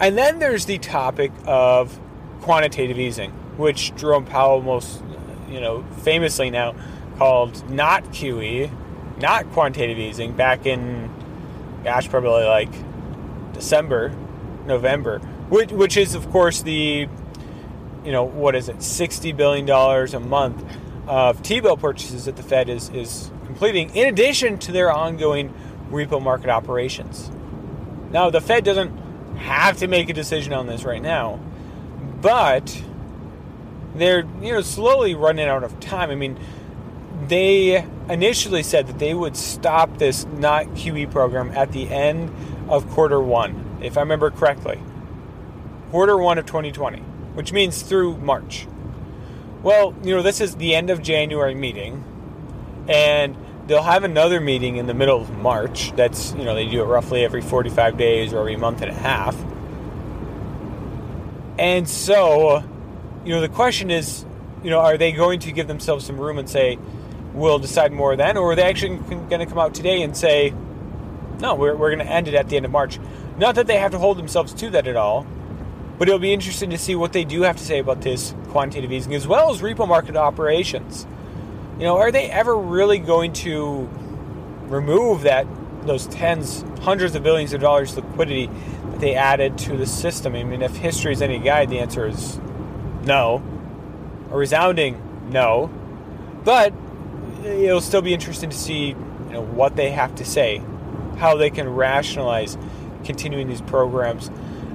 And 0.00 0.18
then 0.18 0.38
there's 0.40 0.66
the 0.66 0.78
topic 0.78 1.32
of 1.46 1.98
quantitative 2.42 2.98
easing. 2.98 3.32
which 3.56 3.94
Jerome 3.96 4.24
Powell 4.24 4.62
most, 4.62 5.02
you 5.48 5.60
know, 5.60 5.84
famously 6.02 6.50
now 6.50 6.74
called 7.18 7.68
not 7.70 8.04
QE, 8.06 8.70
not 9.18 9.50
quantitative 9.52 9.98
easing, 9.98 10.32
back 10.32 10.66
in, 10.66 11.10
gosh, 11.82 12.08
probably 12.08 12.44
like 12.44 12.68
December, 13.54 14.14
November, 14.66 15.20
which, 15.48 15.72
which 15.72 15.96
is, 15.96 16.14
of 16.14 16.28
course, 16.30 16.62
the, 16.62 17.08
you 18.04 18.12
know, 18.12 18.24
what 18.24 18.54
is 18.54 18.68
it, 18.68 18.76
$60 18.76 19.36
billion 19.36 19.68
a 19.70 20.20
month 20.20 20.62
of 21.06 21.42
T 21.42 21.60
bill 21.60 21.76
purchases 21.76 22.26
that 22.26 22.36
the 22.36 22.42
Fed 22.42 22.68
is, 22.68 22.90
is 22.90 23.30
completing, 23.46 23.94
in 23.96 24.08
addition 24.08 24.58
to 24.58 24.72
their 24.72 24.92
ongoing 24.92 25.54
repo 25.90 26.22
market 26.22 26.50
operations. 26.50 27.30
Now, 28.10 28.30
the 28.30 28.40
Fed 28.40 28.64
doesn't 28.64 28.96
have 29.36 29.78
to 29.78 29.88
make 29.88 30.08
a 30.08 30.12
decision 30.12 30.52
on 30.52 30.66
this 30.66 30.84
right 30.84 31.02
now, 31.02 31.40
but 32.20 32.82
they're 33.94 34.24
you 34.40 34.52
know 34.52 34.60
slowly 34.60 35.14
running 35.14 35.48
out 35.48 35.64
of 35.64 35.78
time. 35.80 36.10
I 36.10 36.14
mean, 36.14 36.38
they 37.26 37.84
initially 38.08 38.62
said 38.62 38.86
that 38.86 38.98
they 38.98 39.14
would 39.14 39.36
stop 39.36 39.98
this 39.98 40.24
not 40.26 40.66
QE 40.68 41.10
program 41.10 41.50
at 41.52 41.72
the 41.72 41.88
end 41.88 42.32
of 42.68 42.88
quarter 42.90 43.20
one, 43.20 43.78
if 43.82 43.96
I 43.96 44.00
remember 44.00 44.30
correctly. 44.30 44.80
Quarter 45.90 46.18
one 46.18 46.38
of 46.38 46.46
2020, 46.46 46.98
which 47.34 47.52
means 47.52 47.82
through 47.82 48.16
March. 48.18 48.66
Well, 49.62 49.94
you 50.02 50.14
know, 50.14 50.22
this 50.22 50.40
is 50.40 50.56
the 50.56 50.74
end 50.74 50.90
of 50.90 51.02
January 51.02 51.54
meeting, 51.54 52.04
and 52.88 53.36
they'll 53.66 53.82
have 53.82 54.04
another 54.04 54.40
meeting 54.40 54.76
in 54.76 54.86
the 54.86 54.94
middle 54.94 55.20
of 55.20 55.30
March. 55.38 55.92
That's, 55.96 56.32
you 56.34 56.44
know, 56.44 56.54
they 56.54 56.66
do 56.66 56.82
it 56.82 56.86
roughly 56.86 57.24
every 57.24 57.42
45 57.42 57.96
days 57.96 58.32
or 58.32 58.40
every 58.40 58.56
month 58.56 58.82
and 58.82 58.90
a 58.90 58.94
half. 58.94 59.36
And 61.58 61.88
so, 61.88 62.62
you 63.24 63.34
know, 63.34 63.40
the 63.40 63.48
question 63.48 63.90
is, 63.90 64.24
you 64.62 64.70
know, 64.70 64.80
are 64.80 64.96
they 64.96 65.12
going 65.12 65.40
to 65.40 65.52
give 65.52 65.68
themselves 65.68 66.04
some 66.04 66.18
room 66.18 66.38
and 66.38 66.48
say, 66.48 66.78
we'll 67.32 67.58
decide 67.58 67.92
more 67.92 68.16
then? 68.16 68.36
Or 68.36 68.52
are 68.52 68.56
they 68.56 68.62
actually 68.64 68.96
going 68.96 69.40
to 69.40 69.46
come 69.46 69.58
out 69.58 69.74
today 69.74 70.02
and 70.02 70.16
say, 70.16 70.54
no, 71.40 71.54
we're, 71.54 71.74
we're 71.74 71.94
going 71.94 72.06
to 72.06 72.12
end 72.12 72.28
it 72.28 72.34
at 72.34 72.48
the 72.48 72.56
end 72.56 72.66
of 72.66 72.72
March? 72.72 72.98
Not 73.38 73.54
that 73.56 73.66
they 73.66 73.78
have 73.78 73.90
to 73.92 73.98
hold 73.98 74.18
themselves 74.18 74.54
to 74.54 74.70
that 74.70 74.86
at 74.86 74.96
all, 74.96 75.26
but 75.98 76.08
it'll 76.08 76.20
be 76.20 76.32
interesting 76.32 76.70
to 76.70 76.78
see 76.78 76.94
what 76.94 77.12
they 77.12 77.24
do 77.24 77.42
have 77.42 77.56
to 77.56 77.64
say 77.64 77.78
about 77.78 78.02
this 78.02 78.34
quantitative 78.48 78.92
easing 78.92 79.14
as 79.14 79.26
well 79.26 79.50
as 79.50 79.60
repo 79.60 79.88
market 79.88 80.16
operations. 80.16 81.06
You 81.78 81.82
know, 81.82 81.98
are 81.98 82.10
they 82.10 82.30
ever 82.30 82.56
really 82.56 82.98
going 82.98 83.34
to 83.34 83.88
remove 84.68 85.22
that 85.22 85.46
those 85.82 86.06
tens, 86.06 86.64
hundreds 86.80 87.14
of 87.14 87.22
billions 87.22 87.52
of 87.52 87.60
dollars 87.60 87.94
liquidity 87.94 88.46
that 88.46 89.00
they 89.00 89.14
added 89.14 89.58
to 89.58 89.76
the 89.76 89.86
system? 89.86 90.34
I 90.34 90.42
mean, 90.42 90.62
if 90.62 90.74
history 90.76 91.12
is 91.12 91.20
any 91.20 91.38
guide, 91.38 91.68
the 91.68 91.80
answer 91.80 92.06
is 92.06 92.38
no. 93.04 93.42
A 94.30 94.36
resounding 94.36 95.30
no. 95.30 95.70
But 96.44 96.72
it'll 97.44 97.82
still 97.82 98.02
be 98.02 98.14
interesting 98.14 98.48
to 98.48 98.56
see 98.56 98.88
you 98.88 98.96
know, 99.30 99.42
what 99.42 99.76
they 99.76 99.90
have 99.90 100.14
to 100.14 100.24
say, 100.24 100.62
how 101.18 101.36
they 101.36 101.50
can 101.50 101.68
rationalize 101.68 102.56
continuing 103.04 103.48
these 103.48 103.60
programs, 103.60 104.30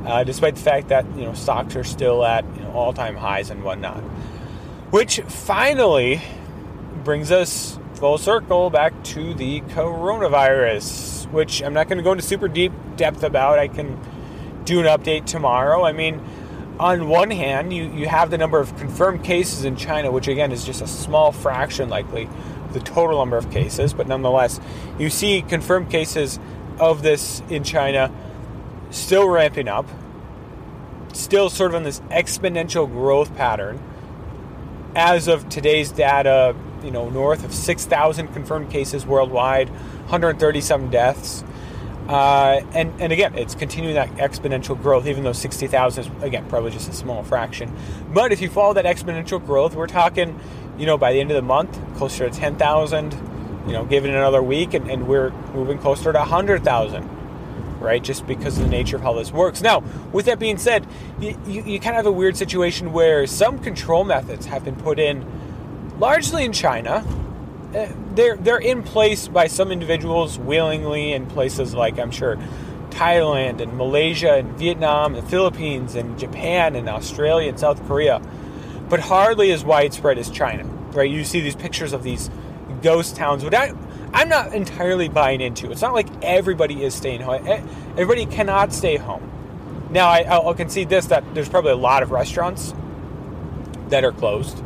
uh, 0.05 0.23
despite 0.23 0.55
the 0.55 0.61
fact 0.61 0.89
that 0.89 1.05
you 1.15 1.23
know 1.23 1.33
stocks 1.33 1.75
are 1.75 1.83
still 1.83 2.23
at 2.23 2.45
you 2.55 2.61
know, 2.61 2.71
all-time 2.73 3.15
highs 3.15 3.49
and 3.49 3.63
whatnot. 3.63 4.01
Which 4.91 5.19
finally 5.21 6.21
brings 7.03 7.31
us 7.31 7.79
full 7.95 8.17
circle 8.17 8.69
back 8.69 9.03
to 9.03 9.33
the 9.33 9.61
coronavirus, 9.61 11.29
which 11.31 11.61
I'm 11.61 11.73
not 11.73 11.87
going 11.87 11.97
to 11.97 12.03
go 12.03 12.11
into 12.11 12.23
super 12.23 12.47
deep 12.47 12.71
depth 12.95 13.23
about. 13.23 13.59
I 13.59 13.67
can 13.67 13.99
do 14.65 14.79
an 14.79 14.85
update 14.85 15.25
tomorrow. 15.25 15.83
I 15.83 15.91
mean, 15.91 16.21
on 16.79 17.07
one 17.07 17.29
hand, 17.29 17.73
you, 17.73 17.83
you 17.91 18.07
have 18.07 18.31
the 18.31 18.37
number 18.37 18.59
of 18.59 18.75
confirmed 18.77 19.23
cases 19.23 19.65
in 19.65 19.75
China, 19.75 20.11
which 20.11 20.27
again 20.27 20.51
is 20.51 20.65
just 20.65 20.81
a 20.81 20.87
small 20.87 21.31
fraction, 21.31 21.89
likely, 21.89 22.27
the 22.73 22.79
total 22.79 23.19
number 23.19 23.37
of 23.37 23.51
cases, 23.51 23.93
but 23.93 24.07
nonetheless, 24.07 24.59
you 24.97 25.09
see 25.09 25.41
confirmed 25.41 25.89
cases 25.89 26.39
of 26.79 27.03
this 27.03 27.43
in 27.49 27.63
China 27.63 28.11
still 28.89 29.27
ramping 29.27 29.67
up, 29.67 29.85
still 31.13 31.49
sort 31.49 31.71
of 31.71 31.75
on 31.75 31.83
this 31.83 31.99
exponential 32.09 32.89
growth 32.89 33.35
pattern. 33.35 33.79
As 34.95 35.27
of 35.27 35.47
today's 35.49 35.91
data, 35.91 36.55
you 36.83 36.91
know, 36.91 37.09
north 37.09 37.43
of 37.43 37.53
6,000 37.53 38.27
confirmed 38.29 38.69
cases 38.69 39.05
worldwide, 39.05 39.69
137 39.69 40.89
deaths. 40.89 41.43
Uh, 42.07 42.61
and, 42.73 42.99
and 42.99 43.13
again, 43.13 43.33
it's 43.37 43.55
continuing 43.55 43.95
that 43.95 44.09
exponential 44.15 44.79
growth, 44.81 45.07
even 45.07 45.23
though 45.23 45.33
60,000 45.33 46.03
is, 46.03 46.23
again, 46.23 46.45
probably 46.49 46.71
just 46.71 46.89
a 46.89 46.93
small 46.93 47.23
fraction. 47.23 47.73
But 48.13 48.31
if 48.31 48.41
you 48.41 48.49
follow 48.49 48.73
that 48.73 48.85
exponential 48.85 49.43
growth, 49.43 49.75
we're 49.75 49.87
talking, 49.87 50.39
you 50.77 50.85
know, 50.85 50.97
by 50.97 51.13
the 51.13 51.19
end 51.19 51.31
of 51.31 51.35
the 51.35 51.41
month, 51.41 51.79
closer 51.95 52.29
to 52.29 52.35
10,000, 52.35 53.13
you 53.65 53.73
know, 53.73 53.85
given 53.85 54.11
another 54.11 54.41
week, 54.41 54.73
and, 54.73 54.89
and 54.89 55.07
we're 55.07 55.29
moving 55.53 55.77
closer 55.77 56.11
to 56.11 56.19
100,000, 56.19 57.79
right? 57.79 58.03
Just 58.03 58.25
because 58.27 58.57
of 58.57 58.65
the 58.65 58.69
nature 58.69 58.95
of 58.95 59.03
how 59.03 59.13
this 59.13 59.31
works. 59.31 59.61
Now, 59.61 59.83
with 60.11 60.25
that 60.25 60.39
being 60.39 60.57
said, 60.57 60.85
you, 61.19 61.39
you, 61.45 61.63
you 61.63 61.79
kind 61.79 61.95
of 61.95 61.97
have 61.97 62.05
a 62.07 62.11
weird 62.11 62.35
situation 62.35 62.91
where 62.91 63.25
some 63.27 63.59
control 63.59 64.03
methods 64.03 64.47
have 64.47 64.65
been 64.65 64.75
put 64.75 64.99
in 64.99 65.25
largely 65.99 66.43
in 66.43 66.53
China. 66.53 67.05
Uh, 67.75 67.87
they're 68.15 68.35
they're 68.35 68.57
in 68.57 68.83
place 68.83 69.27
by 69.27 69.47
some 69.47 69.71
individuals 69.71 70.37
willingly 70.37 71.13
in 71.13 71.25
places 71.25 71.73
like 71.73 71.99
I'm 71.99 72.11
sure 72.11 72.37
Thailand 72.89 73.61
and 73.61 73.77
Malaysia 73.77 74.33
and 74.33 74.57
Vietnam 74.57 75.15
and 75.15 75.27
Philippines 75.27 75.95
and 75.95 76.19
Japan 76.19 76.75
and 76.75 76.89
Australia 76.89 77.49
and 77.49 77.59
South 77.59 77.85
Korea, 77.87 78.21
but 78.89 78.99
hardly 78.99 79.51
as 79.51 79.63
widespread 79.63 80.17
as 80.17 80.29
China. 80.29 80.65
Right? 80.91 81.09
You 81.09 81.23
see 81.23 81.39
these 81.39 81.55
pictures 81.55 81.93
of 81.93 82.03
these 82.03 82.29
ghost 82.81 83.15
towns, 83.15 83.43
but 83.43 83.53
I, 83.53 83.73
I'm 84.13 84.27
not 84.27 84.53
entirely 84.53 85.07
buying 85.07 85.39
into. 85.39 85.71
It's 85.71 85.81
not 85.81 85.93
like 85.93 86.07
everybody 86.21 86.83
is 86.83 86.93
staying 86.93 87.21
home. 87.21 87.47
Everybody 87.91 88.25
cannot 88.25 88.73
stay 88.73 88.97
home. 88.97 89.29
Now, 89.89 90.09
I, 90.09 90.21
I'll 90.23 90.53
concede 90.53 90.89
this 90.89 91.05
that 91.07 91.23
there's 91.33 91.49
probably 91.49 91.71
a 91.71 91.77
lot 91.77 92.03
of 92.03 92.11
restaurants 92.11 92.73
that 93.89 94.03
are 94.03 94.11
closed 94.11 94.61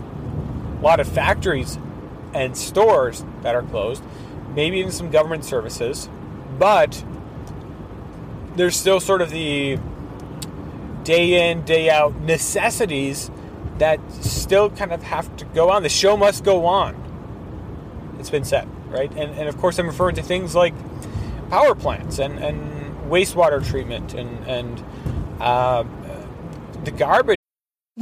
lot 0.85 0.99
of 0.99 1.07
factories 1.07 1.77
and 2.33 2.55
stores 2.55 3.25
that 3.41 3.55
are 3.55 3.63
closed, 3.63 4.03
maybe 4.53 4.77
even 4.77 4.91
some 4.91 5.09
government 5.09 5.43
services, 5.43 6.09
but 6.59 7.03
there's 8.55 8.75
still 8.75 8.99
sort 8.99 9.21
of 9.21 9.31
the 9.31 9.79
day 11.03 11.49
in, 11.49 11.63
day 11.63 11.89
out 11.89 12.15
necessities 12.21 13.31
that 13.77 13.99
still 14.23 14.69
kind 14.69 14.93
of 14.93 15.03
have 15.03 15.35
to 15.37 15.45
go 15.45 15.69
on. 15.69 15.83
The 15.83 15.89
show 15.89 16.15
must 16.15 16.43
go 16.43 16.65
on. 16.65 16.95
It's 18.19 18.29
been 18.29 18.45
said, 18.45 18.67
right? 18.89 19.11
And, 19.11 19.37
and 19.37 19.49
of 19.49 19.57
course, 19.57 19.77
I'm 19.79 19.87
referring 19.87 20.15
to 20.15 20.23
things 20.23 20.55
like 20.55 20.73
power 21.49 21.75
plants 21.75 22.19
and, 22.19 22.39
and 22.39 22.95
wastewater 23.09 23.65
treatment 23.65 24.13
and, 24.13 24.45
and 24.45 24.83
uh, 25.41 25.83
the 26.83 26.91
garbage 26.91 27.34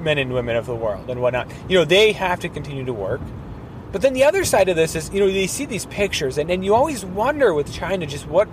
men 0.00 0.18
and 0.18 0.32
women 0.32 0.56
of 0.56 0.66
the 0.66 0.74
world 0.74 1.10
and 1.10 1.20
whatnot. 1.20 1.50
You 1.68 1.78
know, 1.78 1.84
they 1.84 2.12
have 2.12 2.40
to 2.40 2.48
continue 2.48 2.84
to 2.84 2.92
work. 2.92 3.20
But 3.92 4.02
then 4.02 4.12
the 4.12 4.24
other 4.24 4.44
side 4.44 4.68
of 4.68 4.76
this 4.76 4.94
is, 4.94 5.10
you 5.12 5.20
know, 5.20 5.26
they 5.26 5.46
see 5.46 5.64
these 5.64 5.86
pictures, 5.86 6.36
and, 6.36 6.50
and 6.50 6.64
you 6.64 6.74
always 6.74 7.04
wonder 7.04 7.54
with 7.54 7.72
China 7.72 8.06
just 8.06 8.26
what, 8.26 8.48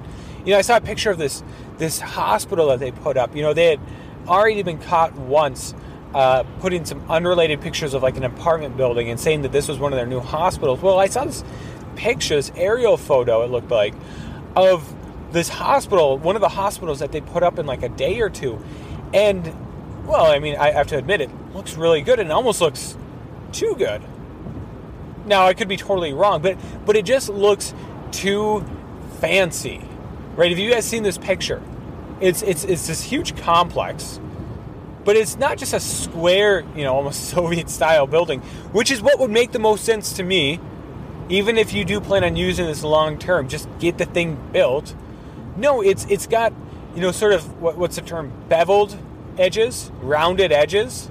you 0.45 0.51
know, 0.51 0.57
I 0.57 0.61
saw 0.61 0.77
a 0.77 0.81
picture 0.81 1.11
of 1.11 1.17
this 1.17 1.43
this 1.77 1.99
hospital 1.99 2.67
that 2.67 2.79
they 2.79 2.91
put 2.91 3.17
up. 3.17 3.35
You 3.35 3.41
know, 3.41 3.53
they 3.53 3.71
had 3.71 3.79
already 4.27 4.63
been 4.63 4.77
caught 4.77 5.13
once 5.13 5.75
uh, 6.13 6.43
putting 6.59 6.85
some 6.85 7.03
unrelated 7.09 7.59
pictures 7.59 7.93
of 7.93 8.01
like 8.01 8.15
an 8.15 8.23
apartment 8.23 8.77
building 8.77 9.09
and 9.09 9.19
saying 9.19 9.41
that 9.41 9.51
this 9.51 9.67
was 9.67 9.77
one 9.77 9.91
of 9.91 9.97
their 9.97 10.05
new 10.05 10.21
hospitals. 10.21 10.81
Well, 10.81 10.99
I 10.99 11.07
saw 11.07 11.25
this 11.25 11.43
picture, 11.97 12.35
this 12.35 12.51
aerial 12.55 12.95
photo, 12.95 13.43
it 13.43 13.51
looked 13.51 13.69
like, 13.69 13.93
of 14.55 14.95
this 15.33 15.49
hospital, 15.49 16.17
one 16.17 16.35
of 16.35 16.41
the 16.41 16.49
hospitals 16.49 16.99
that 16.99 17.11
they 17.11 17.19
put 17.19 17.43
up 17.43 17.59
in 17.59 17.65
like 17.65 17.83
a 17.83 17.89
day 17.89 18.21
or 18.21 18.29
two. 18.29 18.63
And 19.13 19.53
well, 20.05 20.25
I 20.25 20.39
mean, 20.39 20.55
I 20.57 20.71
have 20.71 20.87
to 20.87 20.97
admit 20.97 21.21
it 21.21 21.29
looks 21.55 21.75
really 21.75 22.01
good 22.01 22.19
and 22.19 22.31
almost 22.31 22.61
looks 22.61 22.97
too 23.51 23.75
good. 23.77 24.01
Now, 25.25 25.47
I 25.47 25.53
could 25.53 25.67
be 25.67 25.77
totally 25.77 26.13
wrong, 26.13 26.41
but 26.41 26.57
but 26.85 26.95
it 26.95 27.05
just 27.05 27.29
looks 27.29 27.73
too 28.11 28.65
fancy. 29.19 29.81
Right? 30.35 30.49
Have 30.51 30.59
you 30.59 30.71
guys 30.71 30.85
seen 30.85 31.03
this 31.03 31.17
picture? 31.17 31.61
It's 32.21 32.41
it's 32.43 32.63
it's 32.65 32.87
this 32.87 33.01
huge 33.03 33.35
complex 33.37 34.19
But 35.05 35.17
it's 35.17 35.37
not 35.37 35.57
just 35.57 35.73
a 35.73 35.79
square, 35.79 36.65
you 36.75 36.83
know, 36.83 36.95
almost 36.95 37.29
Soviet 37.29 37.69
style 37.69 38.07
building, 38.07 38.41
which 38.73 38.91
is 38.91 39.01
what 39.01 39.19
would 39.19 39.31
make 39.31 39.51
the 39.51 39.59
most 39.59 39.85
sense 39.85 40.13
to 40.13 40.23
me. 40.23 40.59
Even 41.29 41.57
if 41.57 41.73
you 41.73 41.85
do 41.85 42.01
plan 42.01 42.23
on 42.23 42.35
using 42.35 42.67
this 42.67 42.83
long 42.83 43.17
term, 43.19 43.47
just 43.49 43.67
get 43.79 43.97
the 43.97 44.05
thing 44.05 44.37
built. 44.53 44.95
No, 45.57 45.81
it's 45.81 46.05
it's 46.09 46.27
got, 46.27 46.53
you 46.95 47.01
know, 47.01 47.11
sort 47.11 47.33
of 47.33 47.61
what, 47.61 47.77
what's 47.77 47.95
the 47.97 48.01
term? 48.03 48.31
Beveled 48.49 48.97
edges, 49.37 49.91
rounded 50.01 50.51
edges. 50.51 51.09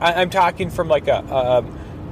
I, 0.00 0.22
am 0.22 0.30
talking 0.30 0.70
from 0.70 0.88
like 0.88 1.08
a, 1.08 1.24
a 1.30 1.64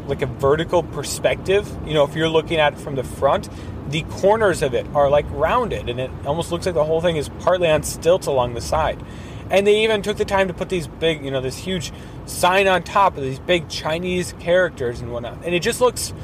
like 0.09 0.23
a 0.23 0.27
vertical 0.27 0.83
perspective. 0.83 1.71
You 1.87 1.95
know, 1.95 2.05
if 2.05 2.15
you're 2.15 2.29
looking 2.29 2.59
at 2.59 2.75
it 2.75 2.79
from 2.79 2.95
the 2.95 3.05
front, 3.05 3.49
the 3.91 4.03
corners 4.03 4.63
of 4.63 4.75
it 4.75 4.87
are 4.95 5.09
like 5.09 5.27
rounded, 5.31 5.89
and 5.89 6.01
it 6.01 6.11
almost 6.25 6.53
looks 6.53 6.67
like 6.67 6.75
the 6.75 6.85
whole 6.85 7.01
thing 7.01 7.17
is 7.17 7.29
partly 7.41 7.69
on 7.69 7.83
stilts 7.83 8.27
along 8.27 8.55
the 8.55 8.61
side. 8.61 9.03
And 9.51 9.67
they 9.67 9.85
even 9.85 10.01
took 10.03 10.17
the 10.17 10.25
time 10.25 10.49
to 10.49 10.55
put 10.55 10.71
these 10.71 10.87
big, 10.87 11.23
you 11.25 11.31
know, 11.31 11.41
this 11.41 11.59
huge 11.59 11.93
sign 12.25 12.67
on 12.67 12.83
top 12.83 13.17
of 13.17 13.23
these 13.23 13.39
big 13.39 13.69
Chinese 13.69 14.35
characters 14.41 15.01
and 15.01 15.13
whatnot. 15.13 15.45
And 15.45 15.55
it 15.55 15.61
just 15.61 15.83
looks 15.83 16.15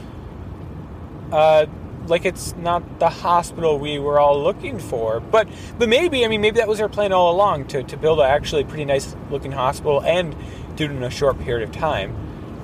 uh, 1.31 1.67
like 2.11 2.25
it's 2.25 2.55
not 2.57 2.99
the 2.99 3.09
hospital 3.09 3.79
we 3.79 3.99
were 3.99 4.19
all 4.19 4.43
looking 4.43 4.79
for. 4.79 5.21
But 5.21 5.49
but 5.79 5.89
maybe, 5.89 6.25
I 6.25 6.29
mean, 6.29 6.41
maybe 6.41 6.59
that 6.59 6.69
was 6.69 6.79
their 6.79 6.89
plan 6.89 7.13
all 7.13 7.33
along 7.33 7.69
to, 7.69 7.83
to 7.83 7.97
build 7.97 8.19
a 8.19 8.23
actually 8.23 8.65
pretty 8.65 8.85
nice 8.85 9.15
looking 9.31 9.53
hospital 9.53 10.03
and 10.03 10.35
do 10.77 10.85
it 10.85 10.91
in 10.91 11.03
a 11.03 11.11
short 11.11 11.39
period 11.41 11.69
of 11.69 11.75
time. 11.75 12.15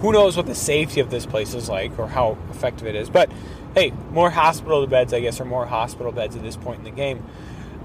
Who 0.01 0.13
knows 0.13 0.37
what 0.37 0.47
the 0.47 0.55
safety 0.55 1.01
of 1.01 1.11
this 1.11 1.25
place 1.25 1.55
is 1.55 1.69
like 1.69 1.99
or 1.99 2.09
how 2.09 2.37
effective 2.51 2.87
it 2.87 2.95
is. 2.95 3.09
But 3.09 3.31
hey, 3.75 3.93
more 4.11 4.31
hospital 4.31 4.87
beds, 4.87 5.13
I 5.13 5.21
guess, 5.21 5.41
or 5.41 5.45
more 5.45 5.67
hospital 5.67 6.13
beds 6.13 6.37
at 6.37 6.43
this 6.43 6.57
point 6.57 6.79
in 6.79 6.85
the 6.85 6.91
game. 6.91 7.25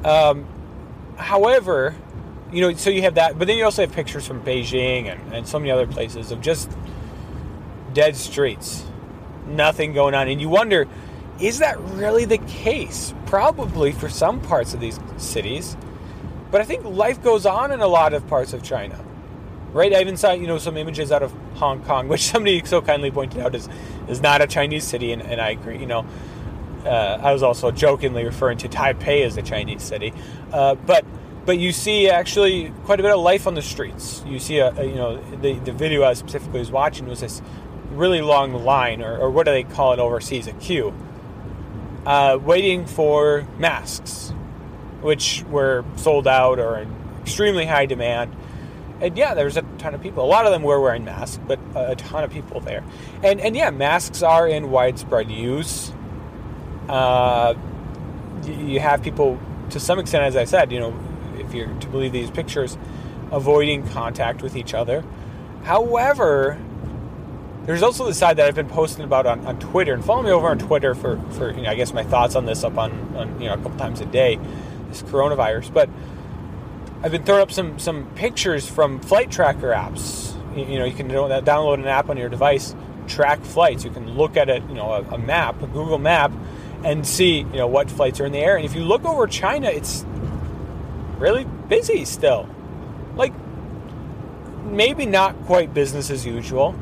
Um, 0.03 0.45
however, 1.17 1.95
you 2.51 2.61
know, 2.61 2.73
so 2.73 2.89
you 2.89 3.01
have 3.03 3.15
that, 3.15 3.37
but 3.37 3.47
then 3.47 3.57
you 3.57 3.63
also 3.63 3.83
have 3.83 3.93
pictures 3.93 4.27
from 4.27 4.41
Beijing 4.43 5.05
and, 5.05 5.33
and 5.33 5.47
so 5.47 5.59
many 5.59 5.71
other 5.71 5.87
places 5.87 6.31
of 6.31 6.41
just 6.41 6.69
dead 7.93 8.15
streets, 8.15 8.85
nothing 9.47 9.93
going 9.93 10.13
on. 10.15 10.27
And 10.27 10.41
you 10.41 10.49
wonder, 10.49 10.87
is 11.41 11.59
that 11.59 11.79
really 11.79 12.25
the 12.25 12.37
case? 12.39 13.13
Probably 13.25 13.91
for 13.91 14.09
some 14.09 14.39
parts 14.41 14.73
of 14.73 14.79
these 14.79 14.99
cities. 15.17 15.75
But 16.51 16.61
I 16.61 16.65
think 16.65 16.83
life 16.83 17.23
goes 17.23 17.45
on 17.45 17.71
in 17.71 17.79
a 17.79 17.87
lot 17.87 18.13
of 18.13 18.27
parts 18.27 18.53
of 18.53 18.61
China. 18.61 19.03
Right? 19.73 19.93
I 19.93 20.01
even 20.01 20.17
saw, 20.17 20.33
you 20.33 20.47
know, 20.47 20.57
some 20.57 20.75
images 20.75 21.11
out 21.11 21.23
of 21.23 21.33
Hong 21.55 21.81
Kong, 21.83 22.07
which 22.09 22.23
somebody 22.23 22.61
so 22.65 22.81
kindly 22.81 23.09
pointed 23.09 23.41
out 23.41 23.55
is 23.55 23.69
is 24.07 24.21
not 24.21 24.41
a 24.41 24.47
Chinese 24.47 24.83
city, 24.83 25.13
and, 25.13 25.21
and 25.21 25.39
I 25.39 25.51
agree. 25.51 25.77
You 25.77 25.85
know, 25.85 26.05
uh, 26.85 27.19
I 27.21 27.31
was 27.31 27.41
also 27.41 27.71
jokingly 27.71 28.25
referring 28.25 28.57
to 28.59 28.69
Taipei 28.69 29.25
as 29.25 29.37
a 29.37 29.41
Chinese 29.41 29.81
city, 29.81 30.13
uh, 30.51 30.75
but 30.75 31.05
but 31.45 31.57
you 31.57 31.71
see 31.71 32.09
actually 32.09 32.73
quite 32.83 32.99
a 32.99 33.03
bit 33.03 33.13
of 33.13 33.21
life 33.21 33.47
on 33.47 33.55
the 33.55 33.61
streets. 33.61 34.21
You 34.27 34.39
see 34.39 34.59
a, 34.59 34.71
a 34.77 34.83
you 34.83 34.95
know 34.95 35.21
the 35.41 35.53
the 35.59 35.71
video 35.71 36.03
I 36.03 36.13
specifically 36.13 36.59
was 36.59 36.71
watching 36.71 37.07
was 37.07 37.21
this 37.21 37.41
really 37.91 38.21
long 38.21 38.53
line, 38.53 39.01
or, 39.01 39.17
or 39.17 39.29
what 39.29 39.45
do 39.45 39.51
they 39.51 39.63
call 39.63 39.93
it 39.93 39.99
overseas, 39.99 40.47
a 40.47 40.53
queue, 40.53 40.93
uh, 42.05 42.37
waiting 42.41 42.85
for 42.85 43.47
masks, 43.57 44.33
which 45.01 45.43
were 45.49 45.85
sold 45.95 46.27
out 46.27 46.59
or 46.59 46.79
in 46.79 46.95
extremely 47.21 47.65
high 47.65 47.85
demand 47.85 48.35
and 49.01 49.17
yeah, 49.17 49.33
there's 49.33 49.57
a 49.57 49.63
ton 49.79 49.95
of 49.95 50.01
people. 50.01 50.23
A 50.23 50.27
lot 50.27 50.45
of 50.45 50.51
them 50.51 50.61
were 50.61 50.79
wearing 50.79 51.03
masks, 51.03 51.39
but 51.47 51.59
a 51.75 51.95
ton 51.95 52.23
of 52.23 52.31
people 52.31 52.59
there. 52.59 52.83
And 53.23 53.41
and 53.41 53.55
yeah, 53.55 53.71
masks 53.71 54.21
are 54.21 54.47
in 54.47 54.69
widespread 54.69 55.31
use. 55.31 55.91
Uh, 56.87 57.55
you 58.45 58.79
have 58.79 59.01
people, 59.01 59.39
to 59.71 59.79
some 59.79 59.99
extent, 59.99 60.23
as 60.23 60.35
I 60.35 60.45
said, 60.45 60.71
you 60.71 60.79
know, 60.79 60.99
if 61.37 61.53
you're 61.53 61.67
to 61.67 61.87
believe 61.87 62.11
these 62.11 62.29
pictures, 62.29 62.77
avoiding 63.31 63.87
contact 63.89 64.41
with 64.41 64.55
each 64.55 64.73
other. 64.73 65.03
However, 65.63 66.59
there's 67.65 67.83
also 67.83 68.05
the 68.05 68.13
side 68.13 68.37
that 68.37 68.47
I've 68.47 68.55
been 68.55 68.69
posting 68.69 69.03
about 69.03 69.25
on, 69.25 69.45
on 69.45 69.59
Twitter, 69.59 69.93
and 69.93 70.03
follow 70.03 70.23
me 70.23 70.31
over 70.31 70.47
on 70.47 70.57
Twitter 70.57 70.95
for, 70.95 71.21
for 71.31 71.51
you 71.51 71.61
know, 71.61 71.69
I 71.69 71.75
guess 71.75 71.93
my 71.93 72.03
thoughts 72.03 72.35
on 72.35 72.45
this 72.45 72.63
up 72.63 72.77
on, 72.77 72.91
on 73.15 73.39
you 73.39 73.47
know 73.47 73.53
a 73.53 73.57
couple 73.57 73.77
times 73.77 74.01
a 74.01 74.05
day, 74.05 74.39
this 74.89 75.03
coronavirus. 75.03 75.71
But 75.73 75.89
I've 77.03 77.11
been 77.11 77.23
throwing 77.23 77.41
up 77.41 77.51
some 77.51 77.77
some 77.77 78.05
pictures 78.15 78.67
from 78.67 78.99
flight 78.99 79.31
tracker 79.31 79.71
apps. 79.71 80.35
You, 80.55 80.65
you 80.65 80.79
know, 80.79 80.85
you 80.85 80.93
can 80.93 81.09
uh, 81.11 81.41
download 81.41 81.75
an 81.75 81.87
app 81.87 82.09
on 82.09 82.17
your 82.17 82.29
device, 82.29 82.75
track 83.07 83.41
flights. 83.41 83.83
You 83.83 83.91
can 83.91 84.15
look 84.15 84.37
at 84.37 84.49
it, 84.49 84.63
you 84.63 84.75
know, 84.75 84.91
a, 84.91 85.15
a 85.15 85.17
map, 85.19 85.61
a 85.61 85.67
Google 85.67 85.99
map, 85.99 86.31
and 86.83 87.05
see 87.05 87.39
you 87.39 87.57
know 87.57 87.67
what 87.67 87.91
flights 87.91 88.19
are 88.19 88.25
in 88.25 88.31
the 88.31 88.39
air. 88.39 88.55
And 88.55 88.65
if 88.65 88.75
you 88.75 88.83
look 88.83 89.05
over 89.05 89.27
China, 89.27 89.69
it's 89.69 90.03
really 91.19 91.45
busy 91.69 92.05
still. 92.05 92.49
Like 93.15 93.33
maybe 94.63 95.05
not 95.05 95.35
quite 95.45 95.75
business 95.75 96.09
as 96.09 96.25
usual. 96.25 96.75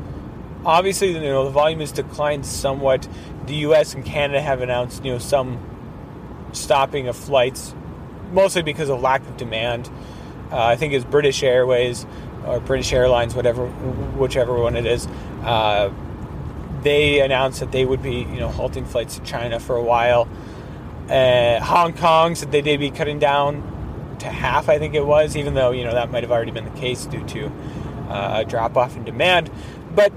Obviously, 0.65 1.13
you 1.13 1.19
know 1.19 1.45
the 1.45 1.51
volume 1.51 1.79
has 1.79 1.91
declined 1.91 2.45
somewhat. 2.45 3.07
The 3.45 3.55
U.S. 3.55 3.93
and 3.93 4.05
Canada 4.05 4.41
have 4.41 4.61
announced 4.61 5.03
you 5.05 5.13
know 5.13 5.19
some 5.19 5.57
stopping 6.53 7.07
of 7.07 7.15
flights 7.15 7.73
mostly 8.31 8.61
because 8.61 8.89
of 8.89 9.01
lack 9.01 9.21
of 9.21 9.37
demand. 9.37 9.89
Uh, 10.51 10.63
I 10.63 10.75
think 10.75 10.93
it's 10.93 11.05
British 11.05 11.43
Airways 11.43 12.05
or 12.45 12.59
British 12.59 12.91
Airlines, 12.93 13.35
whatever, 13.35 13.67
whichever 13.67 14.59
one 14.59 14.75
it 14.75 14.85
is. 14.85 15.07
Uh, 15.43 15.91
they 16.81 17.19
announced 17.19 17.59
that 17.59 17.71
they 17.71 17.85
would 17.85 18.01
be, 18.01 18.19
you 18.19 18.39
know, 18.39 18.47
halting 18.47 18.85
flights 18.85 19.17
to 19.17 19.23
China 19.23 19.59
for 19.59 19.75
a 19.75 19.83
while. 19.83 20.27
Uh, 21.09 21.59
Hong 21.59 21.93
Kong 21.93 22.35
said 22.35 22.51
they, 22.51 22.61
they'd 22.61 22.77
be 22.77 22.91
cutting 22.91 23.19
down 23.19 24.17
to 24.19 24.27
half, 24.27 24.69
I 24.69 24.79
think 24.79 24.95
it 24.95 25.05
was, 25.05 25.35
even 25.35 25.53
though 25.53 25.71
you 25.71 25.83
know 25.83 25.93
that 25.93 26.11
might 26.11 26.23
have 26.23 26.31
already 26.31 26.51
been 26.51 26.65
the 26.65 26.79
case 26.79 27.05
due 27.05 27.25
to 27.27 27.47
uh, 28.09 28.43
a 28.43 28.45
drop 28.45 28.77
off 28.77 28.95
in 28.95 29.03
demand. 29.03 29.49
But 29.95 30.13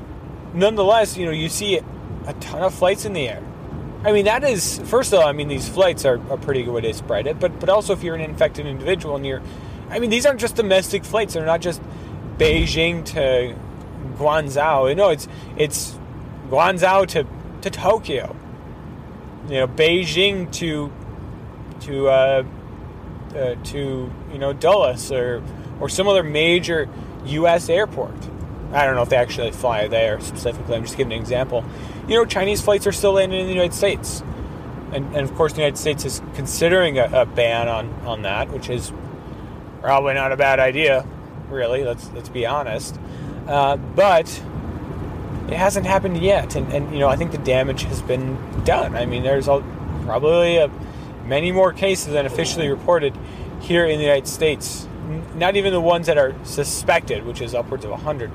nonetheless, 0.55 1.17
you 1.17 1.27
know, 1.27 1.33
you 1.33 1.49
see 1.49 1.81
a 2.27 2.33
ton 2.35 2.62
of 2.62 2.75
flights 2.75 3.05
in 3.05 3.12
the 3.12 3.29
air. 3.29 3.43
I 4.05 4.12
mean, 4.12 4.25
that 4.25 4.43
is, 4.43 4.81
first 4.85 5.12
of 5.12 5.21
all, 5.21 5.27
I 5.27 5.33
mean, 5.33 5.49
these 5.49 5.69
flights 5.69 6.05
are 6.05 6.15
a 6.33 6.37
pretty 6.37 6.65
good 6.65 6.75
way 6.75 6.81
to 6.81 6.93
spread 6.93 7.27
it, 7.27 7.38
but, 7.38 7.61
but 7.61 7.69
also 7.69 7.93
if 7.93 8.03
you're 8.03 8.17
an 8.17 8.21
infected 8.21 8.67
individual 8.67 9.15
and 9.15 9.25
you're, 9.25 9.43
I 9.91 10.01
mean, 10.01 10.11
these 10.11 10.27
aren't 10.27 10.41
just 10.41 10.57
domestic 10.57 11.05
flights. 11.05 11.35
They're 11.35 11.47
not 11.47 11.61
just 11.61 11.81
Beijing 12.37 13.05
to 13.07 13.57
Guangzhou. 14.17 14.97
No, 14.97 15.11
it's, 15.11 15.29
it's 15.57 15.97
Guangzhou 16.49 17.07
to, 17.09 17.27
to 17.61 17.71
Tokyo. 17.71 18.35
You 19.49 19.61
know, 19.61 19.69
Beijing 19.69 20.51
to, 20.55 20.93
to, 21.83 22.09
uh, 22.09 22.45
uh, 23.37 23.55
to, 23.55 24.12
you 24.33 24.38
know, 24.38 24.53
Dulles 24.53 25.12
or, 25.12 25.43
or 25.81 25.88
some 25.88 26.09
other 26.09 26.23
major 26.23 26.88
U.S. 27.27 27.69
airport. 27.69 28.15
I 28.73 28.87
don't 28.87 28.97
know 28.97 29.03
if 29.03 29.11
they 29.11 29.17
actually 29.17 29.51
fly 29.51 29.87
there 29.89 30.21
specifically. 30.21 30.77
I'm 30.77 30.83
just 30.83 30.97
giving 30.97 31.13
an 31.13 31.21
example 31.21 31.65
you 32.09 32.17
know, 32.17 32.25
Chinese 32.25 32.61
flights 32.61 32.87
are 32.87 32.93
still 32.93 33.13
landing 33.13 33.41
in 33.41 33.47
the 33.47 33.53
United 33.53 33.75
States. 33.75 34.23
And, 34.93 35.07
and 35.17 35.19
of 35.19 35.35
course, 35.35 35.53
the 35.53 35.61
United 35.61 35.79
States 35.79 36.05
is 36.05 36.21
considering 36.35 36.99
a, 36.99 37.05
a, 37.13 37.27
ban 37.27 37.69
on, 37.69 37.91
on 38.05 38.23
that, 38.23 38.51
which 38.51 38.69
is 38.69 38.93
probably 39.81 40.15
not 40.15 40.33
a 40.33 40.37
bad 40.37 40.61
idea, 40.61 41.07
really, 41.49 41.85
let's, 41.85 42.11
let's 42.13 42.29
be 42.29 42.45
honest. 42.45 42.99
Uh, 43.47 43.77
but 43.77 44.29
it 45.49 45.55
hasn't 45.55 45.87
happened 45.87 46.19
yet. 46.19 46.57
And, 46.57 46.71
and, 46.73 46.93
you 46.93 46.99
know, 46.99 47.09
I 47.09 47.17
think 47.17 47.33
the 47.33 47.39
damage 47.39 47.85
has 47.85 48.03
been 48.03 48.37
done. 48.65 48.95
I 48.95 49.07
mean, 49.07 49.23
there's 49.23 49.49
a, 49.49 49.65
probably 50.05 50.59
a, 50.59 50.69
many 51.25 51.53
more 51.53 51.73
cases 51.73 52.13
than 52.13 52.27
officially 52.27 52.69
reported 52.69 53.17
here 53.61 53.87
in 53.87 53.99
the 53.99 54.05
United 54.05 54.29
States. 54.29 54.87
Not 55.35 55.57
even 55.57 55.73
the 55.73 55.81
ones 55.81 56.07
that 56.07 56.19
are 56.19 56.35
suspected, 56.45 57.25
which 57.25 57.41
is 57.41 57.55
upwards 57.55 57.85
of 57.85 57.93
100 57.93 58.31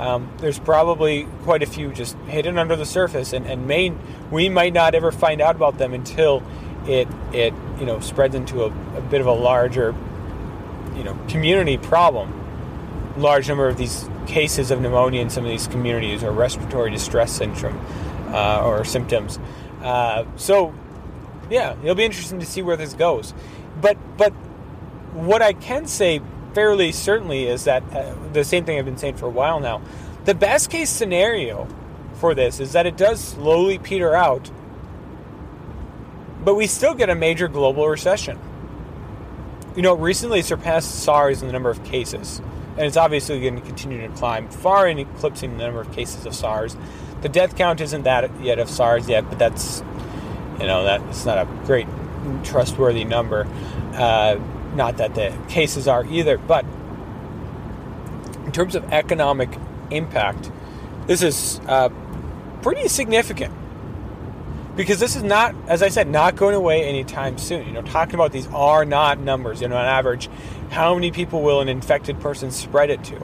um, 0.00 0.32
there's 0.38 0.58
probably 0.58 1.24
quite 1.42 1.62
a 1.62 1.66
few 1.66 1.92
just 1.92 2.16
hidden 2.20 2.56
under 2.56 2.74
the 2.74 2.86
surface, 2.86 3.34
and, 3.34 3.44
and 3.44 3.66
may, 3.66 3.92
we 4.30 4.48
might 4.48 4.72
not 4.72 4.94
ever 4.94 5.12
find 5.12 5.42
out 5.42 5.56
about 5.56 5.76
them 5.76 5.92
until 5.92 6.42
it 6.86 7.06
it 7.34 7.52
you 7.78 7.84
know 7.84 8.00
spreads 8.00 8.34
into 8.34 8.62
a, 8.62 8.68
a 8.96 9.00
bit 9.02 9.20
of 9.20 9.26
a 9.26 9.32
larger 9.32 9.94
you 10.96 11.04
know 11.04 11.14
community 11.28 11.76
problem. 11.76 12.34
Large 13.18 13.48
number 13.48 13.68
of 13.68 13.76
these 13.76 14.08
cases 14.26 14.70
of 14.70 14.80
pneumonia 14.80 15.20
in 15.20 15.28
some 15.28 15.44
of 15.44 15.50
these 15.50 15.66
communities 15.66 16.24
or 16.24 16.32
respiratory 16.32 16.90
distress 16.90 17.30
syndrome 17.30 17.78
uh, 18.28 18.64
or 18.64 18.86
symptoms. 18.86 19.38
Uh, 19.82 20.24
so 20.36 20.72
yeah, 21.50 21.76
it'll 21.82 21.94
be 21.94 22.06
interesting 22.06 22.40
to 22.40 22.46
see 22.46 22.62
where 22.62 22.78
this 22.78 22.94
goes. 22.94 23.34
But 23.82 23.98
but 24.16 24.32
what 25.12 25.42
I 25.42 25.52
can 25.52 25.86
say 25.86 26.22
fairly 26.54 26.92
certainly 26.92 27.46
is 27.46 27.64
that 27.64 27.82
uh, 27.94 28.14
the 28.32 28.44
same 28.44 28.64
thing 28.64 28.78
I've 28.78 28.84
been 28.84 28.96
saying 28.96 29.16
for 29.16 29.26
a 29.26 29.30
while 29.30 29.60
now. 29.60 29.80
The 30.24 30.34
best 30.34 30.70
case 30.70 30.90
scenario 30.90 31.66
for 32.14 32.34
this 32.34 32.60
is 32.60 32.72
that 32.72 32.86
it 32.86 32.96
does 32.96 33.20
slowly 33.20 33.78
peter 33.78 34.14
out, 34.14 34.50
but 36.44 36.54
we 36.54 36.66
still 36.66 36.94
get 36.94 37.08
a 37.08 37.14
major 37.14 37.48
global 37.48 37.88
recession. 37.88 38.38
You 39.74 39.82
know, 39.82 39.94
recently 39.94 40.42
surpassed 40.42 41.02
SARS 41.02 41.40
in 41.40 41.48
the 41.48 41.52
number 41.52 41.70
of 41.70 41.82
cases, 41.84 42.40
and 42.76 42.80
it's 42.80 42.96
obviously 42.96 43.40
going 43.40 43.56
to 43.56 43.66
continue 43.66 44.06
to 44.06 44.14
climb, 44.14 44.48
far 44.48 44.86
in 44.88 44.98
eclipsing 44.98 45.56
the 45.56 45.64
number 45.64 45.80
of 45.80 45.92
cases 45.92 46.26
of 46.26 46.34
SARS. 46.34 46.76
The 47.22 47.28
death 47.28 47.56
count 47.56 47.80
isn't 47.80 48.02
that 48.02 48.30
yet 48.40 48.58
of 48.58 48.68
SARS 48.68 49.08
yet, 49.08 49.28
but 49.28 49.38
that's 49.38 49.82
you 50.60 50.66
know 50.66 50.84
that's 50.84 51.24
not 51.24 51.38
a 51.38 51.46
great 51.64 51.86
trustworthy 52.44 53.04
number. 53.04 53.46
Uh, 53.94 54.38
not 54.74 54.96
that 54.98 55.14
the 55.14 55.36
cases 55.48 55.88
are 55.88 56.04
either, 56.06 56.38
but 56.38 56.64
in 58.44 58.52
terms 58.52 58.74
of 58.74 58.92
economic 58.92 59.48
impact, 59.90 60.50
this 61.06 61.22
is 61.22 61.60
uh, 61.66 61.88
pretty 62.62 62.88
significant 62.88 63.54
because 64.76 64.98
this 64.98 65.16
is 65.16 65.22
not, 65.22 65.54
as 65.68 65.82
I 65.82 65.88
said, 65.88 66.08
not 66.08 66.36
going 66.36 66.54
away 66.54 66.84
anytime 66.84 67.38
soon. 67.38 67.66
You 67.66 67.72
know, 67.72 67.82
talking 67.82 68.14
about 68.14 68.32
these 68.32 68.46
R 68.48 68.84
naught 68.84 69.18
numbers. 69.20 69.60
You 69.60 69.68
know, 69.68 69.76
on 69.76 69.84
average, 69.84 70.28
how 70.70 70.94
many 70.94 71.10
people 71.10 71.42
will 71.42 71.60
an 71.60 71.68
infected 71.68 72.20
person 72.20 72.50
spread 72.50 72.90
it 72.90 73.04
to? 73.04 73.20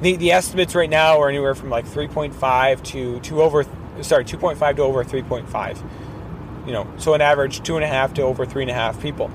The, 0.00 0.16
the 0.16 0.32
estimates 0.32 0.74
right 0.74 0.90
now 0.90 1.20
are 1.20 1.28
anywhere 1.28 1.54
from 1.54 1.68
like 1.70 1.86
3.5 1.86 2.82
to 2.84 3.20
to 3.20 3.42
over 3.42 3.64
sorry 4.02 4.24
2.5 4.24 4.76
to 4.76 4.82
over 4.82 5.04
3.5. 5.04 6.66
You 6.66 6.72
know, 6.72 6.92
so 6.98 7.14
an 7.14 7.20
average 7.20 7.62
two 7.62 7.76
and 7.76 7.84
a 7.84 7.88
half 7.88 8.14
to 8.14 8.22
over 8.22 8.44
three 8.44 8.62
and 8.62 8.70
a 8.70 8.74
half 8.74 9.00
people. 9.00 9.30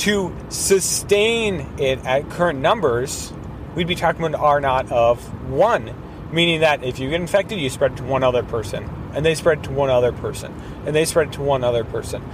To 0.00 0.34
sustain 0.48 1.78
it 1.78 2.02
at 2.06 2.30
current 2.30 2.58
numbers, 2.60 3.34
we'd 3.74 3.86
be 3.86 3.94
talking 3.94 4.22
about 4.22 4.38
an 4.38 4.42
R 4.42 4.58
naught 4.58 4.90
of 4.90 5.50
one, 5.50 5.94
meaning 6.32 6.60
that 6.60 6.82
if 6.82 6.98
you 6.98 7.10
get 7.10 7.20
infected, 7.20 7.60
you 7.60 7.68
spread 7.68 7.92
it 7.92 7.96
to 7.98 8.04
one 8.04 8.22
other 8.22 8.42
person, 8.42 8.88
and 9.12 9.26
they 9.26 9.34
spread 9.34 9.58
it 9.58 9.64
to 9.64 9.72
one 9.72 9.90
other 9.90 10.10
person, 10.10 10.54
and 10.86 10.96
they 10.96 11.04
spread 11.04 11.28
it 11.28 11.32
to 11.34 11.42
one 11.42 11.62
other 11.62 11.84
person, 11.84 12.24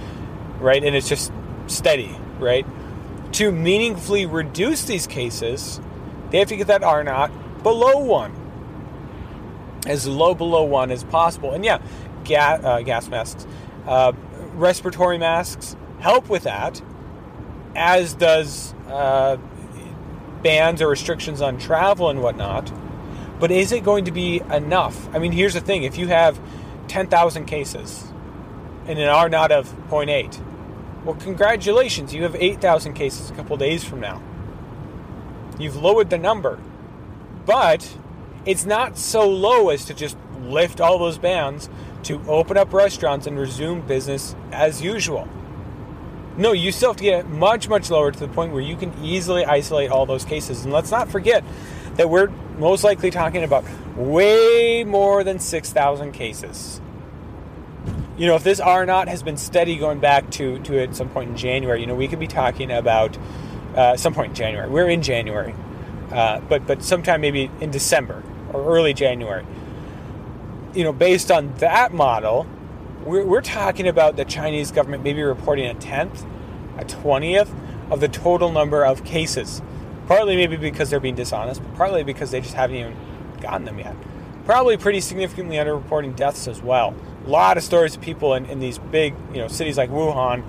right? 0.61 0.81
And 0.81 0.95
it's 0.95 1.09
just 1.09 1.33
steady, 1.67 2.17
right? 2.39 2.65
To 3.33 3.51
meaningfully 3.51 4.25
reduce 4.25 4.85
these 4.85 5.05
cases, 5.05 5.81
they 6.29 6.39
have 6.39 6.47
to 6.47 6.55
get 6.55 6.67
that 6.67 6.83
R 6.83 7.03
naught 7.03 7.31
below 7.63 7.97
one, 7.97 8.31
as 9.85 10.07
low 10.07 10.33
below 10.33 10.63
one 10.63 10.89
as 10.89 11.03
possible. 11.03 11.51
And 11.51 11.65
yeah, 11.65 11.81
gas, 12.23 12.63
uh, 12.63 12.79
gas 12.79 13.09
masks, 13.09 13.45
uh, 13.85 14.13
respiratory 14.53 15.17
masks 15.17 15.75
help 15.99 16.29
with 16.29 16.43
that, 16.43 16.81
as 17.77 18.15
does 18.15 18.73
uh, 18.89 19.37
bans 20.41 20.81
or 20.81 20.89
restrictions 20.89 21.41
on 21.41 21.57
travel 21.57 22.09
and 22.09 22.21
whatnot. 22.21 22.71
But 23.39 23.51
is 23.51 23.71
it 23.71 23.83
going 23.83 24.05
to 24.05 24.11
be 24.11 24.41
enough? 24.51 25.07
I 25.15 25.19
mean, 25.19 25.31
here's 25.31 25.53
the 25.53 25.61
thing: 25.61 25.83
if 25.83 25.97
you 25.97 26.07
have 26.07 26.39
10,000 26.87 27.45
cases 27.45 28.03
and 28.87 28.97
an 28.97 29.07
R 29.07 29.29
naught 29.29 29.51
of 29.51 29.69
0.8, 29.89 31.05
well, 31.05 31.15
congratulations, 31.15 32.13
you 32.13 32.23
have 32.23 32.35
8,000 32.35 32.93
cases 32.93 33.29
a 33.29 33.33
couple 33.33 33.55
days 33.57 33.83
from 33.83 33.99
now. 33.99 34.21
You've 35.59 35.75
lowered 35.75 36.09
the 36.09 36.17
number, 36.17 36.59
but 37.45 37.97
it's 38.45 38.65
not 38.65 38.97
so 38.97 39.29
low 39.29 39.69
as 39.69 39.85
to 39.85 39.93
just 39.93 40.17
lift 40.41 40.81
all 40.81 40.97
those 40.97 41.17
bans 41.17 41.69
to 42.03 42.21
open 42.27 42.57
up 42.57 42.73
restaurants 42.73 43.27
and 43.27 43.37
resume 43.37 43.81
business 43.81 44.35
as 44.51 44.81
usual. 44.81 45.27
No, 46.37 46.51
you 46.51 46.71
still 46.71 46.91
have 46.91 46.97
to 46.97 47.03
get 47.03 47.27
much, 47.27 47.67
much 47.67 47.89
lower 47.89 48.11
to 48.11 48.19
the 48.19 48.27
point 48.27 48.53
where 48.53 48.61
you 48.61 48.75
can 48.75 48.93
easily 49.03 49.43
isolate 49.43 49.89
all 49.89 50.05
those 50.05 50.23
cases. 50.23 50.63
And 50.63 50.71
let's 50.71 50.91
not 50.91 51.09
forget 51.09 51.43
that 51.95 52.09
we're 52.09 52.27
most 52.59 52.83
likely 52.83 53.09
talking 53.09 53.43
about 53.43 53.65
way 53.95 54.83
more 54.83 55.23
than 55.23 55.39
6,000 55.39 56.11
cases. 56.11 56.79
You 58.17 58.27
know, 58.27 58.35
if 58.35 58.43
this 58.43 58.59
R 58.59 58.85
naught 58.85 59.07
has 59.07 59.23
been 59.23 59.37
steady 59.37 59.77
going 59.77 59.99
back 59.99 60.29
to, 60.31 60.59
to 60.59 60.79
at 60.81 60.95
some 60.95 61.09
point 61.09 61.31
in 61.31 61.37
January, 61.37 61.81
you 61.81 61.87
know, 61.87 61.95
we 61.95 62.07
could 62.07 62.19
be 62.19 62.27
talking 62.27 62.71
about 62.71 63.17
uh, 63.75 63.95
some 63.95 64.13
point 64.13 64.29
in 64.29 64.35
January. 64.35 64.69
We're 64.69 64.89
in 64.89 65.03
January, 65.03 65.53
uh, 66.11 66.39
but 66.41 66.65
but 66.65 66.81
sometime 66.81 67.21
maybe 67.21 67.51
in 67.61 67.69
December 67.69 68.23
or 68.51 68.75
early 68.75 68.93
January. 68.93 69.45
You 70.73 70.83
know, 70.83 70.93
based 70.93 71.29
on 71.29 71.53
that 71.55 71.93
model, 71.93 72.47
we're, 73.05 73.25
we're 73.25 73.41
talking 73.41 73.87
about 73.87 74.15
the 74.15 74.25
Chinese 74.25 74.71
government 74.71 75.03
maybe 75.03 75.21
reporting 75.21 75.65
a 75.65 75.73
tenth, 75.73 76.25
a 76.77 76.85
twentieth 76.85 77.53
of 77.89 77.99
the 77.99 78.07
total 78.07 78.51
number 78.51 78.85
of 78.85 79.03
cases. 79.03 79.61
Partly 80.07 80.35
maybe 80.35 80.55
because 80.55 80.89
they're 80.89 80.99
being 80.99 81.15
dishonest, 81.15 81.61
but 81.61 81.75
partly 81.75 82.03
because 82.03 82.31
they 82.31 82.41
just 82.41 82.53
haven't 82.53 82.77
even 82.77 82.95
gotten 83.41 83.65
them 83.65 83.79
yet. 83.79 83.95
Probably 84.45 84.77
pretty 84.77 85.01
significantly 85.01 85.57
underreporting 85.57 86.15
deaths 86.15 86.47
as 86.47 86.61
well. 86.61 86.95
A 87.25 87.29
lot 87.29 87.57
of 87.57 87.63
stories 87.63 87.95
of 87.95 88.01
people 88.01 88.33
in, 88.33 88.45
in 88.45 88.59
these 88.59 88.77
big, 88.77 89.13
you 89.33 89.39
know, 89.39 89.49
cities 89.49 89.77
like 89.77 89.89
Wuhan 89.89 90.43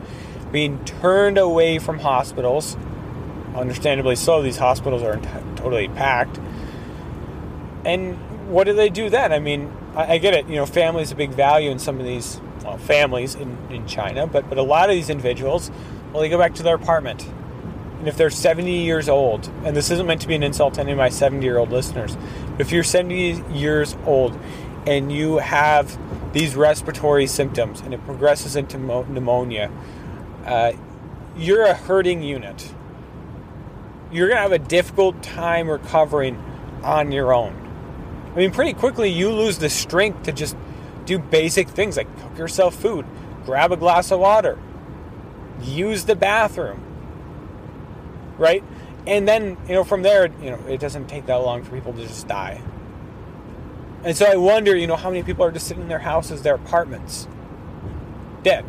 being 0.52 0.84
turned 0.84 1.38
away 1.38 1.80
from 1.80 1.98
hospitals. 1.98 2.76
Understandably 3.56 4.14
so, 4.14 4.40
these 4.40 4.58
hospitals 4.58 5.02
are 5.02 5.16
t- 5.16 5.28
totally 5.56 5.88
packed. 5.88 6.38
And 7.84 8.16
what 8.48 8.64
do 8.64 8.72
they 8.72 8.88
do 8.88 9.10
then? 9.10 9.32
I 9.32 9.40
mean, 9.40 9.72
I, 9.94 10.14
I 10.14 10.18
get 10.18 10.34
it. 10.34 10.48
You 10.48 10.56
know, 10.56 10.66
family 10.66 11.02
is 11.02 11.12
a 11.12 11.16
big 11.16 11.30
value 11.30 11.70
in 11.70 11.78
some 11.78 11.98
of 11.98 12.06
these 12.06 12.40
well, 12.64 12.78
families 12.78 13.34
in, 13.34 13.56
in 13.70 13.86
China, 13.86 14.26
but 14.26 14.48
but 14.48 14.58
a 14.58 14.62
lot 14.62 14.90
of 14.90 14.96
these 14.96 15.10
individuals, 15.10 15.70
well, 16.12 16.22
they 16.22 16.28
go 16.28 16.38
back 16.38 16.54
to 16.56 16.62
their 16.62 16.74
apartment, 16.74 17.26
and 17.98 18.08
if 18.08 18.16
they're 18.16 18.30
70 18.30 18.84
years 18.84 19.08
old, 19.08 19.50
and 19.64 19.76
this 19.76 19.90
isn't 19.90 20.06
meant 20.06 20.20
to 20.22 20.28
be 20.28 20.34
an 20.34 20.42
insult 20.42 20.74
to 20.74 20.80
any 20.80 20.92
of 20.92 20.98
my 20.98 21.08
70 21.08 21.44
year 21.44 21.58
old 21.58 21.70
listeners, 21.70 22.16
but 22.52 22.60
if 22.60 22.72
you're 22.72 22.84
70 22.84 23.42
years 23.52 23.96
old 24.06 24.38
and 24.86 25.12
you 25.12 25.38
have 25.38 25.98
these 26.32 26.54
respiratory 26.54 27.26
symptoms 27.26 27.80
and 27.80 27.92
it 27.92 28.04
progresses 28.04 28.56
into 28.56 28.78
mo- 28.78 29.02
pneumonia, 29.04 29.70
uh, 30.46 30.72
you're 31.36 31.64
a 31.64 31.74
hurting 31.74 32.22
unit. 32.22 32.72
You're 34.10 34.28
going 34.28 34.38
to 34.38 34.42
have 34.42 34.52
a 34.52 34.58
difficult 34.58 35.22
time 35.22 35.68
recovering 35.68 36.42
on 36.82 37.12
your 37.12 37.32
own. 37.34 37.67
I 38.38 38.40
mean, 38.40 38.52
pretty 38.52 38.72
quickly 38.72 39.10
you 39.10 39.32
lose 39.32 39.58
the 39.58 39.68
strength 39.68 40.22
to 40.22 40.32
just 40.32 40.56
do 41.06 41.18
basic 41.18 41.68
things 41.68 41.96
like 41.96 42.06
cook 42.20 42.38
yourself 42.38 42.72
food, 42.72 43.04
grab 43.44 43.72
a 43.72 43.76
glass 43.76 44.12
of 44.12 44.20
water, 44.20 44.56
use 45.60 46.04
the 46.04 46.14
bathroom, 46.14 46.80
right? 48.38 48.62
And 49.08 49.26
then, 49.26 49.56
you 49.66 49.74
know, 49.74 49.82
from 49.82 50.02
there, 50.02 50.26
you 50.40 50.52
know, 50.52 50.60
it 50.68 50.78
doesn't 50.78 51.08
take 51.08 51.26
that 51.26 51.34
long 51.34 51.64
for 51.64 51.72
people 51.72 51.92
to 51.94 52.02
just 52.02 52.28
die. 52.28 52.62
And 54.04 54.16
so 54.16 54.26
I 54.26 54.36
wonder, 54.36 54.76
you 54.76 54.86
know, 54.86 54.94
how 54.94 55.10
many 55.10 55.24
people 55.24 55.44
are 55.44 55.50
just 55.50 55.66
sitting 55.66 55.82
in 55.82 55.88
their 55.88 55.98
houses, 55.98 56.42
their 56.42 56.54
apartments, 56.54 57.26
dead. 58.44 58.64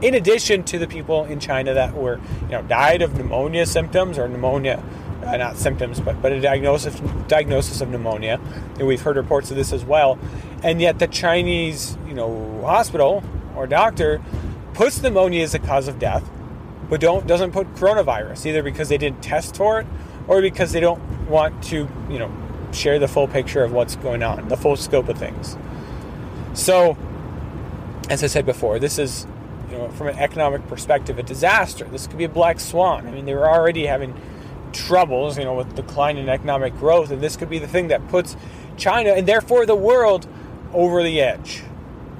In 0.00 0.14
addition 0.14 0.62
to 0.64 0.78
the 0.78 0.86
people 0.86 1.24
in 1.24 1.40
China 1.40 1.74
that 1.74 1.94
were, 1.94 2.20
you 2.42 2.52
know, 2.52 2.62
died 2.62 3.02
of 3.02 3.16
pneumonia 3.16 3.66
symptoms 3.66 4.16
or 4.16 4.28
pneumonia, 4.28 4.80
uh, 5.24 5.36
not 5.36 5.56
symptoms, 5.56 6.00
but, 6.00 6.20
but 6.20 6.32
a 6.32 6.40
diagnosis, 6.40 7.00
diagnosis 7.28 7.80
of 7.80 7.88
pneumonia. 7.88 8.40
And 8.78 8.86
we've 8.86 9.00
heard 9.00 9.16
reports 9.16 9.50
of 9.50 9.56
this 9.56 9.72
as 9.72 9.84
well. 9.84 10.18
And 10.62 10.80
yet 10.80 10.98
the 10.98 11.06
Chinese, 11.06 11.96
you 12.06 12.14
know, 12.14 12.60
hospital 12.62 13.22
or 13.56 13.66
doctor 13.66 14.20
puts 14.74 15.02
pneumonia 15.02 15.42
as 15.42 15.54
a 15.54 15.58
cause 15.58 15.88
of 15.88 15.98
death, 15.98 16.28
but 16.88 17.00
don't 17.00 17.26
doesn't 17.26 17.52
put 17.52 17.72
coronavirus 17.74 18.46
either 18.46 18.62
because 18.62 18.88
they 18.88 18.98
didn't 18.98 19.22
test 19.22 19.56
for 19.56 19.80
it 19.80 19.86
or 20.28 20.40
because 20.40 20.72
they 20.72 20.80
don't 20.80 21.00
want 21.28 21.62
to, 21.64 21.88
you 22.08 22.18
know, 22.18 22.32
share 22.72 22.98
the 22.98 23.08
full 23.08 23.28
picture 23.28 23.62
of 23.62 23.72
what's 23.72 23.96
going 23.96 24.22
on, 24.22 24.48
the 24.48 24.56
full 24.56 24.76
scope 24.76 25.08
of 25.08 25.18
things. 25.18 25.56
So, 26.54 26.96
as 28.08 28.22
I 28.22 28.26
said 28.26 28.46
before, 28.46 28.78
this 28.78 28.98
is, 28.98 29.26
you 29.70 29.78
know, 29.78 29.88
from 29.88 30.08
an 30.08 30.18
economic 30.18 30.66
perspective, 30.68 31.18
a 31.18 31.22
disaster. 31.22 31.84
This 31.84 32.06
could 32.06 32.18
be 32.18 32.24
a 32.24 32.28
black 32.28 32.60
swan. 32.60 33.06
I 33.06 33.10
mean, 33.10 33.24
they 33.24 33.34
were 33.34 33.48
already 33.48 33.86
having 33.86 34.14
troubles, 34.72 35.38
you 35.38 35.44
know, 35.44 35.54
with 35.54 35.74
decline 35.74 36.16
in 36.16 36.28
economic 36.28 36.76
growth, 36.78 37.10
and 37.10 37.20
this 37.20 37.36
could 37.36 37.50
be 37.50 37.58
the 37.58 37.68
thing 37.68 37.88
that 37.88 38.08
puts 38.08 38.36
China 38.76 39.10
and 39.10 39.26
therefore 39.26 39.66
the 39.66 39.74
world 39.74 40.26
over 40.72 41.02
the 41.02 41.20
edge. 41.20 41.62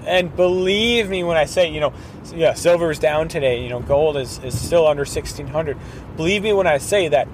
And 0.06 0.34
believe 0.34 1.08
me 1.08 1.22
when 1.22 1.36
I 1.36 1.44
say, 1.44 1.70
you 1.70 1.80
know, 1.80 1.92
yeah, 2.34 2.54
silver 2.54 2.90
is 2.90 2.98
down 2.98 3.28
today. 3.28 3.62
You 3.62 3.68
know, 3.68 3.80
gold 3.80 4.16
is, 4.16 4.38
is 4.42 4.58
still 4.60 4.86
under 4.86 5.02
1600. 5.02 5.76
Believe 6.16 6.42
me 6.42 6.52
when 6.52 6.66
I 6.66 6.78
say 6.78 7.08
that 7.08 7.26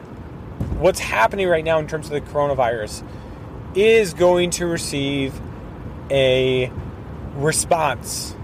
what's 0.78 1.00
happening 1.00 1.48
right 1.48 1.64
now 1.64 1.78
in 1.78 1.86
terms 1.86 2.06
of 2.06 2.12
the 2.12 2.20
coronavirus 2.20 3.04
is 3.74 4.14
going 4.14 4.50
to 4.50 4.66
receive 4.66 5.40
a 6.10 6.70
response 7.34 8.34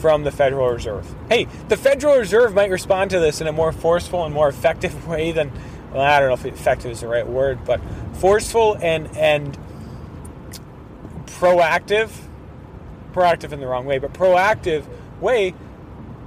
from 0.00 0.24
the 0.24 0.30
Federal 0.30 0.68
Reserve. 0.68 1.12
Hey, 1.28 1.46
the 1.68 1.76
Federal 1.76 2.18
Reserve 2.18 2.54
might 2.54 2.70
respond 2.70 3.10
to 3.12 3.20
this 3.20 3.40
in 3.40 3.46
a 3.46 3.52
more 3.52 3.72
forceful 3.72 4.24
and 4.24 4.34
more 4.34 4.48
effective 4.48 5.06
way 5.08 5.32
than 5.32 5.50
well, 5.94 6.02
I 6.02 6.18
don't 6.20 6.28
know 6.28 6.34
if 6.34 6.44
effective 6.44 6.90
is 6.90 7.00
the 7.00 7.08
right 7.08 7.26
word, 7.26 7.64
but 7.64 7.80
forceful 8.14 8.76
and 8.80 9.16
and 9.16 9.56
proactive 11.26 12.10
proactive 13.12 13.52
in 13.52 13.60
the 13.60 13.66
wrong 13.66 13.86
way, 13.86 13.98
but 13.98 14.12
proactive 14.12 14.84
way 15.20 15.54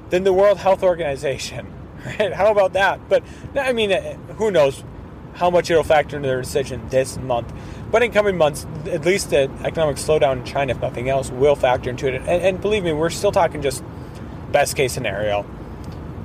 than 0.10 0.24
the 0.24 0.34
World 0.34 0.58
Health 0.58 0.84
Organization. 0.84 1.74
Right? 2.06 2.32
How 2.32 2.52
about 2.52 2.74
that? 2.74 3.10
But 3.10 3.24
I 3.56 3.74
mean, 3.74 3.90
who 4.38 4.52
knows 4.52 4.84
how 5.34 5.50
much 5.50 5.70
it'll 5.70 5.84
factor 5.84 6.16
into 6.16 6.28
their 6.28 6.42
decision 6.42 6.88
this 6.90 7.18
month. 7.18 7.52
But 7.92 8.04
in 8.04 8.12
coming 8.12 8.38
months, 8.38 8.66
at 8.86 9.04
least 9.04 9.32
the 9.32 9.50
economic 9.64 9.98
slowdown 9.98 10.38
in 10.38 10.44
China, 10.46 10.74
if 10.74 10.80
nothing 10.80 11.10
else, 11.10 11.32
will 11.32 11.56
factor 11.56 11.90
into 11.90 12.08
it. 12.08 12.16
And, 12.16 12.30
and 12.30 12.62
believe 12.62 12.84
me, 12.84 12.94
we're 12.94 13.10
still 13.10 13.32
talking 13.32 13.62
just 13.62 13.84
best 14.52 14.76
case 14.76 14.94
scenario. 14.94 15.46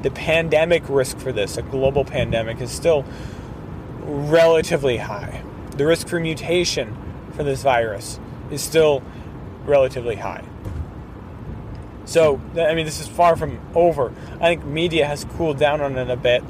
The 0.02 0.10
pandemic 0.10 0.82
risk 0.88 1.18
for 1.18 1.32
this, 1.32 1.56
a 1.56 1.62
global 1.62 2.04
pandemic, 2.04 2.60
is 2.60 2.70
still 2.70 3.04
relatively 4.00 4.96
high. 4.96 5.42
The 5.76 5.86
risk 5.86 6.08
for 6.08 6.20
mutation 6.20 6.96
for 7.32 7.44
this 7.44 7.62
virus 7.62 8.18
is 8.50 8.62
still 8.62 9.02
relatively 9.64 10.16
high. 10.16 10.44
So, 12.04 12.40
I 12.56 12.74
mean, 12.74 12.84
this 12.84 13.00
is 13.00 13.08
far 13.08 13.36
from 13.36 13.60
over. 13.74 14.12
I 14.34 14.48
think 14.48 14.64
media 14.64 15.06
has 15.06 15.24
cooled 15.24 15.58
down 15.58 15.80
on 15.80 15.96
it 15.96 16.10
a 16.10 16.16
bit. 16.16 16.42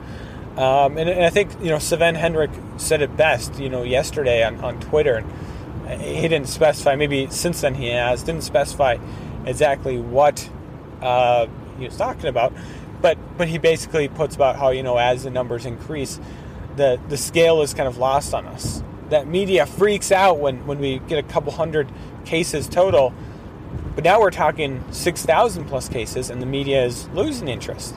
Um, 0.56 0.98
and, 0.98 1.08
and, 1.08 1.24
I 1.24 1.30
think 1.30 1.50
you 1.62 1.70
know 1.70 1.78
Sven 1.78 2.14
Henrich 2.14 2.80
said 2.80 3.00
it 3.00 3.16
best. 3.16 3.58
You 3.58 3.70
know, 3.70 3.84
yesterday 3.84 4.44
on, 4.44 4.62
on 4.62 4.80
Twitter, 4.80 5.24
he 5.98 6.28
didn't 6.28 6.48
specify. 6.48 6.94
Maybe 6.94 7.26
since 7.30 7.62
then 7.62 7.74
he 7.74 7.88
has 7.88 8.22
didn't 8.22 8.42
specify 8.42 8.98
exactly 9.46 9.98
what 9.98 10.48
uh, 11.00 11.46
he 11.78 11.86
was 11.86 11.96
talking 11.96 12.26
about, 12.26 12.52
but 13.02 13.18
but 13.36 13.48
he 13.48 13.58
basically 13.58 14.08
puts 14.08 14.34
about 14.34 14.56
how 14.56 14.70
you 14.70 14.82
know 14.82 14.96
as 14.96 15.24
the 15.24 15.30
numbers 15.30 15.66
increase, 15.66 16.18
the 16.76 16.98
the 17.08 17.16
scale 17.16 17.60
is 17.60 17.74
kind 17.74 17.88
of 17.88 17.98
lost 17.98 18.32
on 18.32 18.46
us. 18.46 18.82
That 19.10 19.26
media 19.26 19.66
freaks 19.66 20.10
out 20.10 20.38
when 20.38 20.66
when 20.66 20.78
we 20.78 21.00
get 21.00 21.18
a 21.18 21.28
couple 21.28 21.52
hundred 21.52 21.90
cases 22.24 22.68
total, 22.68 23.12
but 23.94 24.04
now 24.04 24.20
we're 24.20 24.30
talking 24.30 24.82
six 24.92 25.26
thousand 25.26 25.66
plus 25.66 25.88
cases, 25.88 26.30
and 26.30 26.40
the 26.40 26.46
media 26.46 26.84
is 26.84 27.08
losing 27.10 27.48
interest 27.48 27.94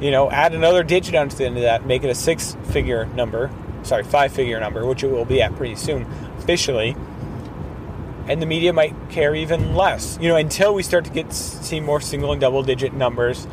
you 0.00 0.10
know, 0.10 0.30
add 0.30 0.54
another 0.54 0.82
digit 0.82 1.14
onto 1.14 1.36
the 1.36 1.44
end 1.44 1.56
of 1.56 1.62
that, 1.62 1.86
make 1.86 2.04
it 2.04 2.10
a 2.10 2.14
six 2.14 2.56
figure 2.70 3.06
number, 3.06 3.50
sorry, 3.82 4.04
five 4.04 4.32
figure 4.32 4.60
number, 4.60 4.86
which 4.86 5.02
it 5.02 5.10
will 5.10 5.24
be 5.24 5.42
at 5.42 5.54
pretty 5.56 5.74
soon 5.74 6.06
officially. 6.38 6.96
And 8.28 8.42
the 8.42 8.46
media 8.46 8.72
might 8.72 8.94
care 9.08 9.34
even 9.34 9.74
less, 9.74 10.18
you 10.20 10.28
know, 10.28 10.36
until 10.36 10.74
we 10.74 10.82
start 10.82 11.06
to 11.06 11.10
get 11.10 11.32
see 11.32 11.80
more 11.80 12.00
single 12.00 12.30
and 12.32 12.40
double 12.40 12.62
digit 12.62 12.92
numbers 12.92 13.46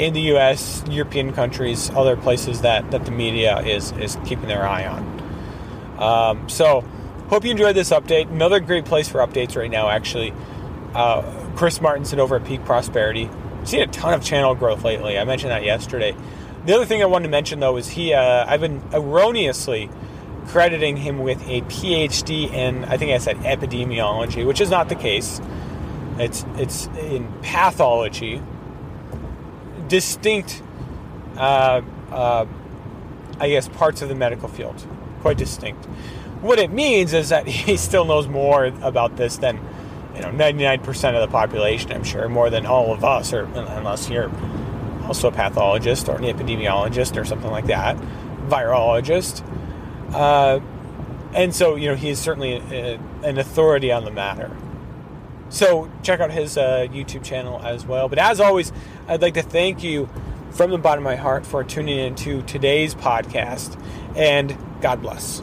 in 0.00 0.14
the 0.14 0.20
U.S., 0.32 0.82
European 0.88 1.32
countries, 1.34 1.90
other 1.90 2.16
places 2.16 2.62
that, 2.62 2.90
that 2.90 3.04
the 3.04 3.10
media 3.10 3.60
is 3.60 3.92
is 3.92 4.16
keeping 4.24 4.48
their 4.48 4.66
eye 4.66 4.86
on. 4.86 5.20
Um, 5.98 6.48
so, 6.48 6.80
hope 7.28 7.44
you 7.44 7.50
enjoyed 7.50 7.76
this 7.76 7.90
update. 7.90 8.30
Another 8.30 8.60
great 8.60 8.86
place 8.86 9.08
for 9.08 9.18
updates 9.18 9.56
right 9.56 9.70
now, 9.70 9.90
actually. 9.90 10.32
Uh, 10.94 11.22
Chris 11.54 11.78
Martenson 11.80 12.18
over 12.18 12.36
at 12.36 12.44
Peak 12.44 12.64
Prosperity 12.64 13.28
seen 13.64 13.80
a 13.82 13.86
ton 13.86 14.14
of 14.14 14.24
channel 14.24 14.54
growth 14.54 14.84
lately. 14.84 15.18
I 15.18 15.24
mentioned 15.24 15.50
that 15.50 15.64
yesterday. 15.64 16.16
The 16.64 16.74
other 16.74 16.86
thing 16.86 17.02
I 17.02 17.06
wanted 17.06 17.24
to 17.24 17.30
mention 17.30 17.60
though 17.60 17.76
is 17.76 17.88
he. 17.88 18.14
Uh, 18.14 18.44
I've 18.46 18.60
been 18.60 18.82
erroneously 18.92 19.90
crediting 20.46 20.96
him 20.96 21.18
with 21.18 21.40
a 21.46 21.60
PhD 21.62 22.50
in 22.50 22.84
I 22.84 22.96
think 22.96 23.12
I 23.12 23.18
said 23.18 23.36
epidemiology, 23.38 24.46
which 24.46 24.60
is 24.60 24.70
not 24.70 24.88
the 24.88 24.94
case. 24.94 25.40
It's 26.18 26.44
it's 26.56 26.86
in 26.98 27.30
pathology. 27.42 28.42
Distinct, 29.90 30.62
uh, 31.36 31.82
uh, 32.10 32.46
I 33.38 33.48
guess, 33.50 33.68
parts 33.68 34.00
of 34.00 34.08
the 34.08 34.14
medical 34.14 34.48
field. 34.48 34.86
Quite 35.20 35.36
distinct. 35.36 35.84
What 36.40 36.58
it 36.58 36.70
means 36.70 37.12
is 37.12 37.28
that 37.28 37.46
he 37.66 37.76
still 37.76 38.06
knows 38.06 38.26
more 38.26 38.64
about 38.64 39.16
this 39.18 39.36
than 39.36 39.60
you 40.14 40.22
know 40.22 40.28
99% 40.30 41.14
of 41.14 41.20
the 41.20 41.32
population 41.32 41.92
i'm 41.92 42.04
sure 42.04 42.28
more 42.28 42.50
than 42.50 42.66
all 42.66 42.92
of 42.92 43.04
us 43.04 43.32
or 43.32 43.44
unless 43.44 44.10
you're 44.10 44.30
also 45.06 45.28
a 45.28 45.32
pathologist 45.32 46.08
or 46.08 46.16
an 46.16 46.24
epidemiologist 46.24 47.16
or 47.16 47.24
something 47.24 47.50
like 47.50 47.66
that 47.66 47.96
virologist 48.48 49.46
uh, 50.12 50.60
and 51.32 51.54
so 51.54 51.76
you 51.76 51.88
know 51.88 51.94
he's 51.94 52.18
certainly 52.18 52.56
a, 52.56 52.98
an 53.22 53.38
authority 53.38 53.92
on 53.92 54.04
the 54.04 54.10
matter 54.10 54.50
so 55.50 55.90
check 56.02 56.20
out 56.20 56.30
his 56.30 56.56
uh, 56.56 56.86
youtube 56.90 57.22
channel 57.24 57.60
as 57.62 57.84
well. 57.84 58.08
But 58.08 58.18
as 58.18 58.40
always 58.40 58.72
i'd 59.08 59.22
like 59.22 59.34
to 59.34 59.42
thank 59.42 59.82
you 59.82 60.08
from 60.52 60.70
the 60.70 60.78
bottom 60.78 61.06
of 61.06 61.10
my 61.10 61.16
heart 61.16 61.46
for 61.46 61.62
tuning 61.62 61.98
in 61.98 62.14
to 62.16 62.42
today's 62.42 62.94
podcast 62.94 63.80
and 64.16 64.56
god 64.80 65.00
bless 65.02 65.42